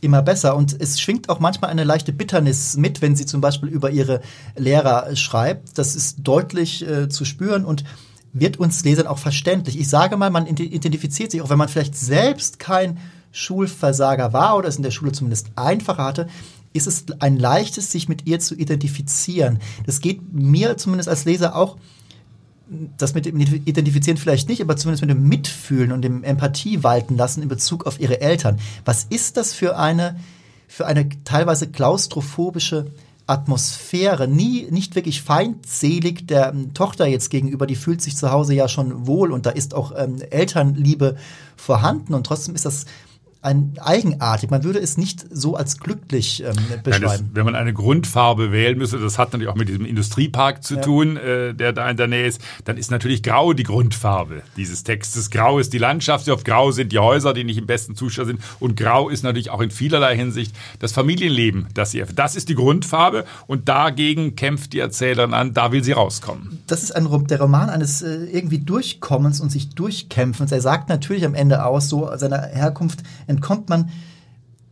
immer 0.00 0.22
besser. 0.22 0.56
Und 0.56 0.76
es 0.80 1.00
schwingt 1.00 1.28
auch 1.28 1.40
manchmal 1.40 1.70
eine 1.70 1.84
leichte 1.84 2.12
Bitternis 2.12 2.76
mit, 2.76 3.02
wenn 3.02 3.16
sie 3.16 3.26
zum 3.26 3.40
Beispiel 3.40 3.68
über 3.68 3.90
ihre 3.90 4.20
Lehrer 4.56 5.14
schreibt. 5.16 5.78
Das 5.78 5.96
ist 5.96 6.18
deutlich 6.22 6.86
äh, 6.86 7.08
zu 7.08 7.24
spüren 7.24 7.64
und 7.64 7.84
wird 8.32 8.58
uns 8.58 8.84
Lesern 8.84 9.06
auch 9.06 9.18
verständlich. 9.18 9.78
Ich 9.78 9.88
sage 9.88 10.16
mal, 10.16 10.30
man 10.30 10.46
identifiziert 10.46 11.30
sich, 11.30 11.40
auch 11.40 11.48
wenn 11.48 11.58
man 11.58 11.68
vielleicht 11.68 11.96
selbst 11.96 12.58
kein 12.58 12.98
Schulversager 13.32 14.32
war 14.32 14.56
oder 14.56 14.68
es 14.68 14.76
in 14.76 14.82
der 14.82 14.90
Schule 14.90 15.12
zumindest 15.12 15.48
einfacher 15.56 16.04
hatte, 16.04 16.28
ist 16.72 16.86
es 16.86 17.06
ein 17.20 17.38
leichtes, 17.38 17.90
sich 17.90 18.08
mit 18.08 18.26
ihr 18.26 18.38
zu 18.38 18.54
identifizieren. 18.54 19.58
Das 19.86 20.00
geht 20.00 20.32
mir 20.32 20.76
zumindest 20.76 21.08
als 21.08 21.24
Leser 21.24 21.56
auch 21.56 21.76
das 22.68 23.14
mit 23.14 23.26
dem 23.26 23.38
Identifizieren 23.38 24.16
vielleicht 24.16 24.48
nicht, 24.48 24.60
aber 24.60 24.76
zumindest 24.76 25.02
mit 25.02 25.10
dem 25.10 25.28
Mitfühlen 25.28 25.92
und 25.92 26.02
dem 26.02 26.24
Empathie 26.24 26.82
walten 26.82 27.16
lassen 27.16 27.42
in 27.42 27.48
Bezug 27.48 27.86
auf 27.86 28.00
ihre 28.00 28.20
Eltern. 28.20 28.58
Was 28.84 29.04
ist 29.04 29.36
das 29.36 29.52
für 29.52 29.76
eine, 29.78 30.18
für 30.66 30.86
eine 30.86 31.08
teilweise 31.24 31.68
klaustrophobische 31.68 32.90
Atmosphäre? 33.28 34.26
Nie, 34.26 34.66
nicht 34.70 34.96
wirklich 34.96 35.22
feindselig 35.22 36.26
der 36.26 36.48
ähm, 36.48 36.74
Tochter 36.74 37.06
jetzt 37.06 37.30
gegenüber, 37.30 37.66
die 37.66 37.76
fühlt 37.76 38.02
sich 38.02 38.16
zu 38.16 38.32
Hause 38.32 38.54
ja 38.54 38.68
schon 38.68 39.06
wohl 39.06 39.30
und 39.30 39.46
da 39.46 39.50
ist 39.50 39.74
auch 39.74 39.92
ähm, 39.96 40.16
Elternliebe 40.30 41.16
vorhanden 41.56 42.14
und 42.14 42.26
trotzdem 42.26 42.56
ist 42.56 42.64
das 42.64 42.86
ein 43.46 43.74
eigenartig. 43.80 44.50
Man 44.50 44.64
würde 44.64 44.80
es 44.80 44.98
nicht 44.98 45.24
so 45.30 45.54
als 45.54 45.78
glücklich 45.78 46.42
ähm, 46.42 46.56
beschreiben. 46.82 47.04
Ja, 47.04 47.10
das, 47.12 47.24
wenn 47.32 47.44
man 47.44 47.54
eine 47.54 47.72
Grundfarbe 47.72 48.50
wählen 48.50 48.76
müsste, 48.76 48.98
das 48.98 49.18
hat 49.18 49.32
natürlich 49.32 49.48
auch 49.48 49.56
mit 49.56 49.68
diesem 49.68 49.86
Industriepark 49.86 50.64
zu 50.64 50.74
ja. 50.74 50.80
tun, 50.80 51.16
äh, 51.16 51.54
der 51.54 51.72
da 51.72 51.88
in 51.88 51.96
der 51.96 52.08
Nähe 52.08 52.26
ist, 52.26 52.40
dann 52.64 52.76
ist 52.76 52.90
natürlich 52.90 53.22
Grau 53.22 53.52
die 53.52 53.62
Grundfarbe 53.62 54.42
dieses 54.56 54.82
Textes. 54.82 55.30
Grau 55.30 55.60
ist 55.60 55.72
die 55.72 55.78
Landschaft, 55.78 56.28
auf 56.28 56.42
Grau 56.42 56.72
sind 56.72 56.90
die 56.90 56.98
Häuser, 56.98 57.34
die 57.34 57.44
nicht 57.44 57.58
im 57.58 57.66
besten 57.66 57.94
Zustand 57.94 58.26
sind. 58.26 58.40
Und 58.58 58.76
Grau 58.76 59.08
ist 59.08 59.22
natürlich 59.22 59.50
auch 59.50 59.60
in 59.60 59.70
vielerlei 59.70 60.16
Hinsicht 60.16 60.54
das 60.80 60.90
Familienleben, 60.90 61.68
das 61.72 61.92
sie 61.92 62.04
Das 62.16 62.34
ist 62.34 62.48
die 62.48 62.56
Grundfarbe 62.56 63.24
und 63.46 63.68
dagegen 63.68 64.34
kämpft 64.34 64.72
die 64.72 64.80
Erzählerin 64.80 65.34
an, 65.34 65.54
da 65.54 65.70
will 65.70 65.84
sie 65.84 65.92
rauskommen. 65.92 66.58
Das 66.66 66.82
ist 66.82 66.90
ein, 66.96 67.08
der 67.28 67.40
Roman 67.40 67.70
eines 67.70 68.02
äh, 68.02 68.24
irgendwie 68.24 68.58
Durchkommens 68.58 69.40
und 69.40 69.52
sich 69.52 69.68
Durchkämpfens. 69.68 70.50
Er 70.50 70.60
sagt 70.60 70.88
natürlich 70.88 71.24
am 71.24 71.34
Ende 71.34 71.64
aus, 71.64 71.88
so 71.88 72.10
seiner 72.16 72.42
Herkunft 72.42 73.04
entkommt 73.36 73.68
man 73.68 73.90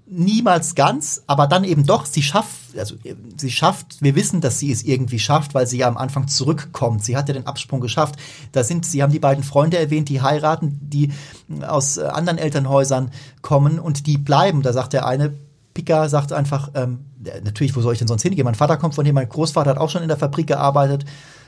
niemals 0.06 0.74
ganz, 0.74 1.22
aber 1.26 1.46
dann 1.46 1.64
eben 1.64 1.86
doch, 1.86 2.04
sie 2.04 2.22
schafft, 2.22 2.76
also 2.78 2.96
sie 3.36 3.50
schafft, 3.50 4.02
wir 4.02 4.14
wissen, 4.14 4.40
dass 4.40 4.58
sie 4.58 4.70
es 4.70 4.82
irgendwie 4.82 5.18
schafft, 5.18 5.54
weil 5.54 5.66
sie 5.66 5.78
ja 5.78 5.88
am 5.88 5.96
Anfang 5.96 6.28
zurückkommt. 6.28 7.04
Sie 7.04 7.16
hat 7.16 7.28
ja 7.28 7.34
den 7.34 7.46
Absprung 7.46 7.80
geschafft. 7.80 8.16
Da 8.52 8.64
sind, 8.64 8.84
Sie 8.84 9.02
haben 9.02 9.12
die 9.12 9.18
beiden 9.18 9.42
Freunde 9.42 9.78
erwähnt, 9.78 10.08
die 10.08 10.20
heiraten, 10.20 10.78
die 10.82 11.10
aus 11.66 11.96
äh, 11.96 12.04
anderen 12.04 12.38
Elternhäusern 12.38 13.10
kommen 13.42 13.78
und 13.78 14.06
die 14.06 14.18
bleiben. 14.18 14.62
Da 14.62 14.72
sagt 14.72 14.92
der 14.92 15.06
eine, 15.06 15.34
Pika 15.72 16.08
sagt 16.08 16.32
einfach, 16.32 16.70
ähm, 16.74 17.00
natürlich, 17.42 17.74
wo 17.74 17.80
soll 17.80 17.94
ich 17.94 17.98
denn 17.98 18.08
sonst 18.08 18.22
hingehen? 18.22 18.44
Mein 18.44 18.54
Vater 18.54 18.76
kommt 18.76 18.94
von 18.94 19.04
hier, 19.04 19.14
mein 19.14 19.28
Großvater 19.28 19.70
hat 19.70 19.78
auch 19.78 19.90
schon 19.90 20.02
in 20.02 20.08
der 20.08 20.16
Fabrik 20.18 20.46
gearbeitet. 20.46 21.04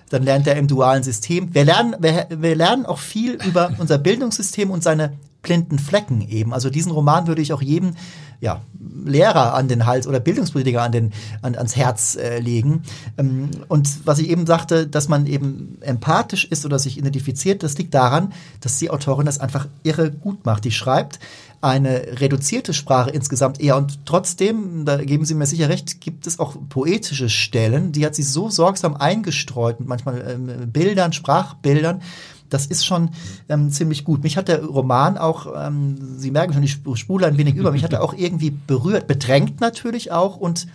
Dann 0.08 0.22
lernt 0.22 0.46
er 0.46 0.56
im 0.56 0.68
dualen 0.68 1.02
System. 1.02 1.52
Wir 1.54 1.64
lernen, 1.64 1.96
wir, 1.98 2.28
wir 2.30 2.54
lernen 2.54 2.86
auch 2.86 2.98
viel 2.98 3.34
über 3.44 3.72
unser 3.78 3.98
Bildungssystem 3.98 4.70
und 4.70 4.82
seine 4.82 5.12
blinden 5.46 5.78
Flecken 5.78 6.22
eben. 6.28 6.52
Also 6.52 6.70
diesen 6.70 6.90
Roman 6.90 7.28
würde 7.28 7.40
ich 7.40 7.52
auch 7.52 7.62
jedem 7.62 7.94
ja, 8.40 8.62
Lehrer 9.04 9.54
an 9.54 9.68
den 9.68 9.86
Hals 9.86 10.08
oder 10.08 10.18
Bildungspolitiker 10.18 10.82
an 10.82 10.90
den, 10.90 11.12
an, 11.40 11.54
ans 11.54 11.76
Herz 11.76 12.16
äh, 12.16 12.40
legen. 12.40 12.82
Ähm, 13.16 13.50
und 13.68 14.04
was 14.04 14.18
ich 14.18 14.28
eben 14.28 14.44
sagte, 14.44 14.88
dass 14.88 15.08
man 15.08 15.26
eben 15.26 15.78
empathisch 15.82 16.44
ist 16.44 16.66
oder 16.66 16.80
sich 16.80 16.98
identifiziert, 16.98 17.62
das 17.62 17.78
liegt 17.78 17.94
daran, 17.94 18.32
dass 18.60 18.78
die 18.80 18.90
Autorin 18.90 19.24
das 19.24 19.38
einfach 19.38 19.68
irre 19.84 20.10
gut 20.10 20.44
macht. 20.44 20.64
Die 20.64 20.72
schreibt 20.72 21.20
eine 21.60 22.20
reduzierte 22.20 22.74
Sprache 22.74 23.10
insgesamt 23.10 23.60
eher 23.60 23.76
und 23.76 24.04
trotzdem, 24.04 24.84
da 24.84 24.96
geben 24.96 25.24
Sie 25.24 25.34
mir 25.34 25.46
sicher 25.46 25.68
recht, 25.68 26.00
gibt 26.00 26.26
es 26.26 26.40
auch 26.40 26.56
poetische 26.68 27.28
Stellen, 27.30 27.92
die 27.92 28.04
hat 28.04 28.14
sie 28.14 28.22
so 28.22 28.50
sorgsam 28.50 28.96
eingestreut 28.96 29.80
mit 29.80 29.88
manchmal 29.88 30.24
ähm, 30.28 30.70
Bildern, 30.70 31.12
Sprachbildern, 31.12 32.02
das 32.50 32.66
ist 32.66 32.86
schon 32.86 33.10
ähm, 33.48 33.70
ziemlich 33.70 34.04
gut. 34.04 34.22
Mich 34.22 34.36
hat 34.36 34.48
der 34.48 34.64
Roman 34.64 35.18
auch, 35.18 35.46
ähm, 35.56 35.96
Sie 36.18 36.30
merken 36.30 36.52
schon, 36.52 36.62
ich 36.62 36.78
spule 36.94 37.26
ein 37.26 37.38
wenig 37.38 37.54
über, 37.54 37.72
mich 37.72 37.84
hat 37.84 37.92
er 37.92 38.02
auch 38.02 38.14
irgendwie 38.14 38.50
berührt, 38.50 39.06
bedrängt 39.06 39.60
natürlich 39.60 40.12
auch 40.12 40.36
und 40.36 40.66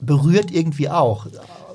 berührt 0.00 0.50
irgendwie 0.50 0.88
auch. 0.88 1.26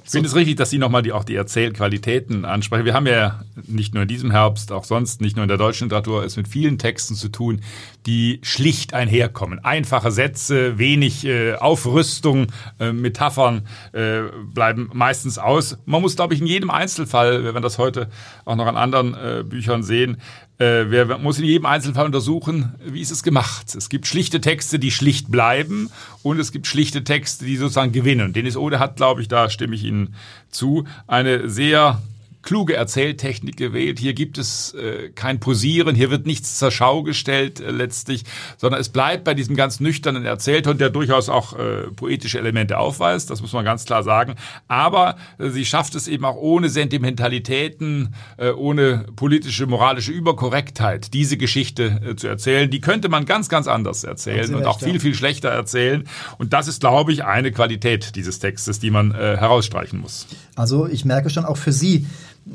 Ich 0.05 0.11
finde 0.11 0.29
es 0.29 0.35
richtig, 0.35 0.55
dass 0.57 0.69
Sie 0.69 0.77
nochmal 0.77 1.01
die, 1.01 1.13
auch 1.13 1.23
die 1.23 1.33
Erzählqualitäten 1.33 2.45
ansprechen. 2.45 2.85
Wir 2.85 2.93
haben 2.93 3.07
ja 3.07 3.41
nicht 3.65 3.95
nur 3.95 4.03
in 4.03 4.07
diesem 4.07 4.29
Herbst, 4.29 4.71
auch 4.71 4.83
sonst, 4.83 5.19
nicht 5.19 5.35
nur 5.35 5.41
in 5.41 5.47
der 5.47 5.57
deutschen 5.57 5.85
Literatur, 5.85 6.23
es 6.23 6.37
mit 6.37 6.47
vielen 6.47 6.77
Texten 6.77 7.15
zu 7.15 7.29
tun, 7.29 7.61
die 8.05 8.39
schlicht 8.43 8.93
einherkommen. 8.93 9.65
Einfache 9.65 10.11
Sätze, 10.11 10.77
wenig 10.77 11.25
äh, 11.25 11.55
Aufrüstung, 11.55 12.51
äh, 12.79 12.91
Metaphern 12.91 13.65
äh, 13.93 14.21
bleiben 14.53 14.91
meistens 14.93 15.39
aus. 15.39 15.79
Man 15.85 16.03
muss, 16.03 16.15
glaube 16.15 16.35
ich, 16.35 16.41
in 16.41 16.45
jedem 16.45 16.69
Einzelfall, 16.69 17.43
wenn 17.43 17.55
wir 17.55 17.61
das 17.61 17.79
heute 17.79 18.07
auch 18.45 18.55
noch 18.55 18.67
an 18.67 18.77
anderen 18.77 19.15
äh, 19.15 19.43
Büchern 19.43 19.81
sehen, 19.81 20.17
äh, 20.57 20.85
wer 20.89 21.17
muss 21.17 21.37
in 21.37 21.45
jedem 21.45 21.65
Einzelfall 21.65 22.05
untersuchen, 22.05 22.75
wie 22.83 23.01
ist 23.01 23.11
es 23.11 23.23
gemacht. 23.23 23.75
Es 23.75 23.89
gibt 23.89 24.07
schlichte 24.07 24.39
Texte, 24.39 24.79
die 24.79 24.91
schlicht 24.91 25.29
bleiben 25.29 25.89
und 26.23 26.39
es 26.39 26.51
gibt 26.51 26.67
schlichte 26.67 27.03
Texte, 27.03 27.45
die 27.45 27.57
sozusagen 27.57 27.91
gewinnen. 27.91 28.31
Denis 28.31 28.55
Ode 28.55 28.79
hat, 28.79 28.95
glaube 28.95 29.21
ich, 29.21 29.27
da 29.27 29.49
stimme 29.49 29.75
ich 29.75 29.83
Ihnen 29.83 30.15
zu, 30.49 30.85
eine 31.07 31.49
sehr 31.49 32.01
kluge 32.45 32.75
Erzähltechnik 32.75 33.57
gewählt. 33.57 33.99
Hier 33.99 34.13
gibt 34.13 34.37
es 34.37 34.73
äh, 34.75 35.09
kein 35.09 35.39
Posieren, 35.39 35.95
hier 35.95 36.11
wird 36.11 36.25
nichts 36.25 36.57
zur 36.57 36.71
Schau 36.71 37.03
gestellt 37.03 37.59
äh, 37.59 37.71
letztlich, 37.71 38.23
sondern 38.57 38.79
es 38.79 38.89
bleibt 38.89 39.23
bei 39.25 39.33
diesem 39.33 39.55
ganz 39.55 39.79
nüchternen 39.79 40.25
Erzählton, 40.25 40.77
der 40.77 40.91
durchaus 40.91 41.27
auch 41.27 41.57
äh, 41.57 41.87
poetische 41.95 42.39
Elemente 42.39 42.77
aufweist, 42.77 43.31
das 43.31 43.41
muss 43.41 43.51
man 43.51 43.65
ganz 43.65 43.85
klar 43.85 44.03
sagen. 44.03 44.35
Aber 44.67 45.17
äh, 45.39 45.49
sie 45.49 45.65
schafft 45.65 45.95
es 45.95 46.07
eben 46.07 46.23
auch 46.23 46.35
ohne 46.35 46.69
Sentimentalitäten, 46.69 48.13
äh, 48.37 48.51
ohne 48.51 49.05
politische, 49.15 49.65
moralische 49.65 50.11
Überkorrektheit, 50.11 51.13
diese 51.13 51.37
Geschichte 51.37 51.99
äh, 52.07 52.15
zu 52.15 52.27
erzählen. 52.27 52.69
Die 52.69 52.79
könnte 52.79 53.09
man 53.09 53.25
ganz, 53.25 53.49
ganz 53.49 53.67
anders 53.67 54.03
erzählen 54.03 54.53
und 54.53 54.65
auch 54.65 54.79
viel, 54.79 54.99
viel 54.99 55.15
schlechter 55.15 55.49
erzählen. 55.49 56.07
Und 56.37 56.53
das 56.53 56.67
ist, 56.67 56.79
glaube 56.79 57.11
ich, 57.11 57.25
eine 57.25 57.51
Qualität 57.51 58.15
dieses 58.15 58.37
Textes, 58.37 58.79
die 58.79 58.91
man 58.91 59.13
herausstreichen 59.15 59.99
muss. 59.99 60.27
Also 60.55 60.87
ich 60.87 61.05
merke 61.05 61.29
schon 61.29 61.45
auch 61.45 61.57
für 61.57 61.73
Sie, 61.73 62.07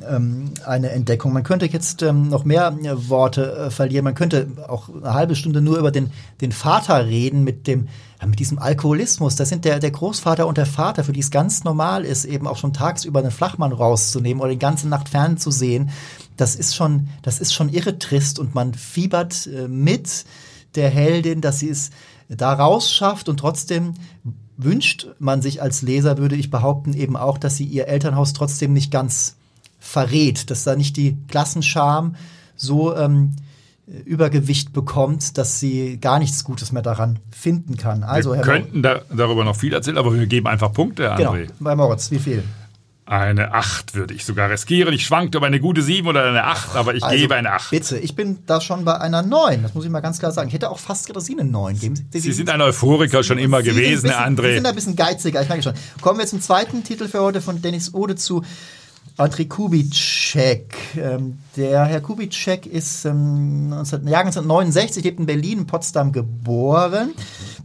ähm, 0.09 0.53
eine 0.65 0.91
Entdeckung. 0.91 1.33
Man 1.33 1.43
könnte 1.43 1.67
jetzt 1.67 2.03
ähm, 2.03 2.29
noch 2.29 2.45
mehr 2.45 2.77
äh, 2.83 3.09
Worte 3.09 3.53
äh, 3.57 3.71
verlieren. 3.71 4.05
Man 4.05 4.15
könnte 4.15 4.49
auch 4.69 4.89
eine 4.89 5.15
halbe 5.15 5.35
Stunde 5.35 5.61
nur 5.61 5.79
über 5.79 5.91
den, 5.91 6.11
den 6.41 6.53
Vater 6.53 7.07
reden 7.07 7.45
mit 7.45 7.67
dem 7.67 7.89
ja, 8.21 8.27
mit 8.27 8.39
diesem 8.39 8.59
Alkoholismus. 8.59 9.37
Da 9.37 9.45
sind 9.45 9.65
der, 9.65 9.79
der 9.79 9.91
Großvater 9.91 10.47
und 10.47 10.59
der 10.59 10.67
Vater, 10.67 11.05
für 11.05 11.13
die 11.13 11.21
es 11.21 11.31
ganz 11.31 11.65
normal 11.65 12.05
ist, 12.05 12.25
eben 12.25 12.47
auch 12.47 12.57
schon 12.57 12.73
tagsüber 12.73 13.21
einen 13.21 13.31
Flachmann 13.31 13.73
rauszunehmen 13.73 14.41
oder 14.43 14.53
die 14.53 14.59
ganze 14.59 14.89
Nacht 14.89 15.09
fernzusehen. 15.09 15.91
Das 16.37 16.55
ist 16.55 16.75
schon, 16.75 17.09
das 17.23 17.41
ist 17.41 17.53
schon 17.53 17.69
irre 17.69 17.99
trist 17.99 18.39
und 18.39 18.55
man 18.55 18.75
fiebert 18.75 19.47
äh, 19.47 19.69
mit 19.69 20.25
der 20.77 20.91
Heldin, 20.91 21.41
dass 21.41 21.59
sie 21.59 21.71
es 21.71 21.91
da 22.29 22.53
rausschafft 22.53 23.29
und 23.29 23.39
trotzdem 23.39 23.95
wünscht 24.63 25.09
man 25.19 25.43
sich 25.43 25.63
als 25.63 25.83
Leser, 25.83 26.19
würde 26.19 26.37
ich 26.37 26.51
behaupten, 26.51 26.93
eben 26.93 27.17
auch, 27.17 27.39
dass 27.39 27.57
sie 27.57 27.65
ihr 27.65 27.89
Elternhaus 27.89 28.33
trotzdem 28.33 28.73
nicht 28.73 28.91
ganz 28.91 29.37
verrät, 29.79 30.51
dass 30.51 30.65
da 30.65 30.77
nicht 30.77 30.97
die 30.97 31.17
Klassenscham 31.29 32.17
so 32.57 32.95
ähm, 32.97 33.33
Übergewicht 34.05 34.73
bekommt, 34.73 35.37
dass 35.37 35.59
sie 35.59 35.99
gar 35.99 36.19
nichts 36.19 36.45
Gutes 36.45 36.71
mehr 36.71 36.83
daran 36.83 37.19
finden 37.31 37.77
kann. 37.77 38.05
Also, 38.05 38.31
wir 38.31 38.37
Herr 38.37 38.45
könnten 38.45 38.83
da, 38.83 39.01
darüber 39.15 39.45
noch 39.45 39.57
viel 39.57 39.73
erzählen, 39.73 39.99
aber 39.99 40.15
wir 40.15 40.27
geben 40.27 40.47
einfach 40.47 40.73
Punkte, 40.73 41.13
André. 41.13 41.47
Genau, 41.47 41.53
bei 41.59 41.75
Moritz, 41.75 42.11
wie 42.11 42.19
viel? 42.19 42.45
Eine 43.11 43.55
8 43.55 43.97
würde 43.97 44.15
ich 44.15 44.25
sogar 44.25 44.51
riskieren. 44.51 44.95
Ich 44.95 45.05
schwankte 45.05 45.39
über 45.39 45.49
eine 45.49 45.59
gute 45.59 45.83
7 45.83 46.07
oder 46.07 46.27
eine 46.27 46.45
8, 46.45 46.77
aber 46.77 46.95
ich 46.95 47.03
also, 47.03 47.17
gebe 47.17 47.35
eine 47.35 47.51
8. 47.51 47.71
Bitte, 47.73 47.99
ich 47.99 48.15
bin 48.15 48.39
da 48.47 48.61
schon 48.61 48.85
bei 48.85 49.01
einer 49.01 49.23
9. 49.23 49.65
Das 49.65 49.75
muss 49.75 49.85
ich 49.85 49.91
mal 49.91 49.99
ganz 49.99 50.21
klar 50.21 50.31
sagen. 50.31 50.47
Ich 50.47 50.55
hätte 50.55 50.71
auch 50.71 50.79
fast 50.79 51.09
gedacht, 51.09 51.25
Sie 51.25 51.33
eine 51.33 51.43
9 51.43 51.77
geben. 51.77 52.09
Sie, 52.13 52.21
Sie 52.21 52.31
sind 52.31 52.49
ein 52.51 52.61
Euphoriker 52.61 53.25
schon 53.25 53.39
immer 53.39 53.65
gewesen, 53.65 54.05
bisschen, 54.05 54.17
André. 54.17 54.51
Sie 54.51 54.55
sind 54.55 54.67
ein 54.67 54.75
bisschen 54.77 54.95
geiziger, 54.95 55.43
ich 55.43 55.49
merke 55.49 55.65
schon. 55.65 55.75
Kommen 56.01 56.21
wir 56.21 56.27
zum 56.29 56.41
zweiten 56.41 56.85
Titel 56.85 57.09
für 57.09 57.21
heute 57.21 57.41
von 57.41 57.61
Dennis 57.61 57.93
Ode 57.95 58.15
zu 58.15 58.45
André 59.21 59.47
Kubitschek. 59.47 60.75
Ähm, 60.97 61.39
der 61.55 61.85
Herr 61.85 62.01
Kubitschek 62.01 62.65
ist 62.65 63.05
ähm, 63.05 63.69
19, 63.69 64.09
Jahr 64.09 64.21
1969, 64.21 65.05
lebt 65.05 65.21
in 65.21 65.27
Berlin, 65.27 65.59
in 65.59 65.67
Potsdam 65.67 66.11
geboren. 66.11 67.13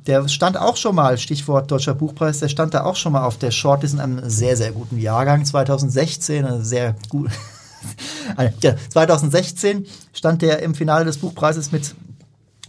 Der 0.06 0.28
stand 0.28 0.58
auch 0.58 0.76
schon 0.76 0.96
mal, 0.96 1.18
Stichwort 1.18 1.72
Deutscher 1.72 1.96
Buchpreis, 1.96 2.40
der 2.40 2.50
stand 2.50 2.74
da 2.74 2.84
auch 2.84 2.98
schon 2.98 3.14
mal 3.14 3.24
auf 3.24 3.38
der 3.38 3.52
Shortlist 3.52 3.94
in 3.94 4.02
einem 4.02 4.30
sehr, 4.30 4.58
sehr 4.58 4.74
guten 4.74 5.00
Jahrgang, 5.00 5.46
2016, 5.46 6.62
sehr 6.62 6.96
gut. 7.08 7.32
2016 8.90 9.86
stand 10.12 10.42
der 10.42 10.62
im 10.62 10.76
Finale 10.76 11.06
des 11.06 11.20
Buchpreises 11.20 11.72
mit 11.72 11.96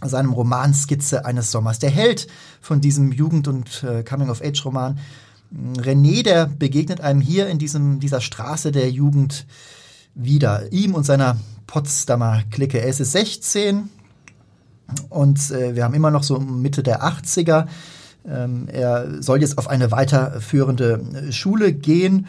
seinem 0.01 0.31
Roman 0.31 0.73
Skizze 0.73 1.25
eines 1.25 1.51
Sommers. 1.51 1.79
Der 1.79 1.89
Held 1.89 2.27
von 2.61 2.79
diesem 2.79 3.11
Jugend- 3.11 3.49
und 3.49 3.83
äh, 3.83 4.03
Coming-of-Age-Roman 4.03 4.97
René, 5.53 6.23
der 6.23 6.45
begegnet 6.45 7.01
einem 7.01 7.21
hier 7.21 7.47
in 7.47 7.57
diesem, 7.57 7.99
dieser 7.99 8.21
Straße 8.21 8.71
der 8.71 8.89
Jugend 8.91 9.45
wieder. 10.13 10.71
Ihm 10.71 10.93
und 10.93 11.05
seiner 11.05 11.37
Potsdamer 11.67 12.43
Clique. 12.49 12.79
Er 12.79 12.87
ist 12.87 12.97
16 12.97 13.89
und 15.09 15.51
äh, 15.51 15.75
wir 15.75 15.83
haben 15.83 15.93
immer 15.93 16.11
noch 16.11 16.23
so 16.23 16.39
Mitte 16.39 16.83
der 16.83 17.03
80er. 17.03 17.67
Ähm, 18.27 18.67
er 18.67 19.21
soll 19.21 19.41
jetzt 19.41 19.57
auf 19.57 19.69
eine 19.69 19.91
weiterführende 19.91 21.31
Schule 21.31 21.73
gehen 21.73 22.27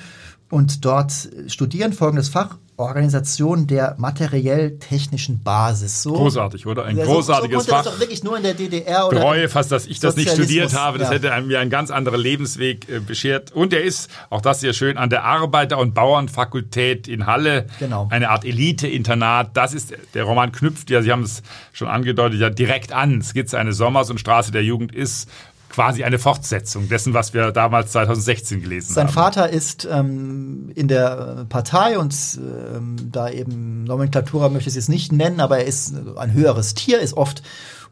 und 0.51 0.85
dort 0.85 1.13
studieren, 1.47 1.93
folgendes 1.93 2.29
Fach, 2.29 2.57
Organisation 2.79 3.67
der 3.67 3.97
materiell-technischen 3.99 5.43
Basis. 5.43 6.03
So, 6.03 6.13
Großartig, 6.13 6.65
oder? 6.67 6.85
Ein 6.85 6.97
großartiges 6.97 7.65
so, 7.65 7.73
Fach. 7.73 7.85
Das 7.85 7.95
doch 7.95 8.01
wirklich 8.01 8.23
nur 8.23 8.37
in 8.37 8.45
der 8.45 8.55
DDR 8.55 9.09
oder 9.09 9.19
bereue 9.19 9.49
fast, 9.49 9.73
dass 9.73 9.87
ich 9.87 9.99
das 9.99 10.15
nicht 10.15 10.31
studiert 10.31 10.75
habe. 10.75 10.99
Das 10.99 11.09
ja. 11.09 11.15
hätte 11.15 11.43
mir 11.43 11.59
einen 11.59 11.71
ganz 11.71 11.91
anderen 11.91 12.21
Lebensweg 12.21 12.89
äh, 12.89 13.01
beschert. 13.01 13.51
Und 13.51 13.73
er 13.73 13.83
ist, 13.83 14.11
auch 14.31 14.41
das 14.41 14.61
sehr 14.61 14.73
schön, 14.73 14.97
an 14.97 15.11
der 15.11 15.25
Arbeiter- 15.25 15.79
und 15.79 15.93
Bauernfakultät 15.93 17.09
in 17.09 17.27
Halle. 17.27 17.67
Genau. 17.81 18.07
Eine 18.11 18.31
Art 18.31 18.45
Elite-Internat. 18.45 19.57
Das 19.57 19.75
ist, 19.75 19.93
der 20.15 20.23
Roman 20.23 20.53
knüpft 20.53 20.89
ja, 20.91 21.03
Sie 21.03 21.11
haben 21.11 21.25
es 21.25 21.43
schon 21.73 21.89
angedeutet, 21.89 22.41
ja 22.41 22.49
direkt 22.49 22.93
an. 22.93 23.23
Skizze 23.23 23.59
eines 23.59 23.77
Sommers 23.77 24.09
und 24.09 24.21
Straße 24.21 24.53
der 24.53 24.63
Jugend 24.63 24.95
ist 24.95 25.29
quasi 25.69 26.05
eine 26.05 26.19
Fortsetzung 26.19 26.89
dessen, 26.89 27.15
was 27.15 27.35
wir 27.35 27.53
damals 27.53 27.93
2016 27.93 28.63
gelesen 28.63 28.93
Sein 28.95 29.07
haben. 29.07 29.13
Sein 29.13 29.23
Vater 29.23 29.51
ist 29.51 29.89
ähm, 29.91 30.71
in 30.75 30.89
der 30.89 31.47
Partei 31.49 31.99
und 31.99 32.15
ähm, 32.39 32.97
da 33.11 33.31
eben 33.31 33.85
Nomenklatura 33.85 34.49
möchte 34.49 34.69
ich 34.69 34.77
es 34.77 34.77
jetzt 34.77 34.89
nicht 34.89 35.13
nennen, 35.13 35.41
aber 35.41 35.59
er 35.59 35.67
ist 35.67 35.95
ein 36.17 36.33
höheres 36.33 36.75
Tier, 36.75 37.01
ist 37.01 37.15
oft 37.15 37.43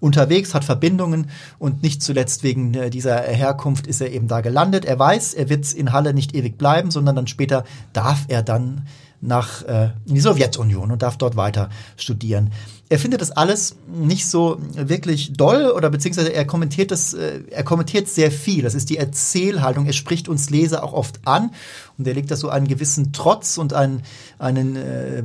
unterwegs, 0.01 0.55
hat 0.55 0.65
Verbindungen 0.65 1.31
und 1.59 1.83
nicht 1.83 2.03
zuletzt 2.03 2.43
wegen 2.43 2.75
äh, 2.75 2.91
dieser 2.91 3.21
Herkunft 3.21 3.87
ist 3.87 4.01
er 4.01 4.13
eben 4.13 4.29
da 4.29 4.41
gelandet. 4.41 4.85
Er 4.85 4.99
weiß, 4.99 5.35
er 5.35 5.49
wird 5.49 5.73
in 5.73 5.93
Halle 5.93 6.15
nicht 6.15 6.35
ewig 6.35 6.59
bleiben, 6.59 6.91
sondern 6.91 7.17
dann 7.17 7.27
später 7.27 7.65
darf 7.93 8.25
er 8.29 8.43
dann 8.43 8.87
nach 9.27 9.63
äh, 9.63 9.91
in 10.07 10.15
die 10.15 10.21
Sowjetunion 10.21 10.91
und 10.91 11.03
darf 11.03 11.17
dort 11.17 11.37
weiter 11.37 11.71
studieren. 11.97 12.51
Er 12.89 13.01
findet 13.01 13.21
das 13.21 13.33
alles 13.33 13.75
nicht 13.89 14.29
so 14.29 14.59
wirklich 14.75 15.33
doll 15.33 15.73
oder 15.73 15.91
beziehungsweise 15.91 16.33
er 16.33 16.45
kommentiert 16.45 16.93
das, 16.93 17.15
äh, 17.15 17.41
er 17.51 17.65
kommentiert 17.65 18.09
sehr 18.09 18.31
viel. 18.31 18.63
Das 18.63 18.75
ist 18.75 18.91
die 18.91 18.97
Erzählhaltung. 18.97 19.87
Er 19.87 19.93
spricht 19.93 20.29
uns 20.29 20.51
Leser 20.51 20.85
auch 20.85 20.93
oft 20.93 21.19
an 21.25 21.51
und 21.99 22.07
er 22.07 22.15
legt 22.15 22.31
das 22.31 22.41
so 22.41 22.49
einen 22.49 22.69
gewissen 22.69 23.13
Trotz 23.13 23.59
und 23.59 23.73
einen, 23.73 24.03
einen 24.39 24.77
äh, 24.77 25.25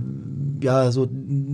ja, 0.62 0.92
so 0.92 1.08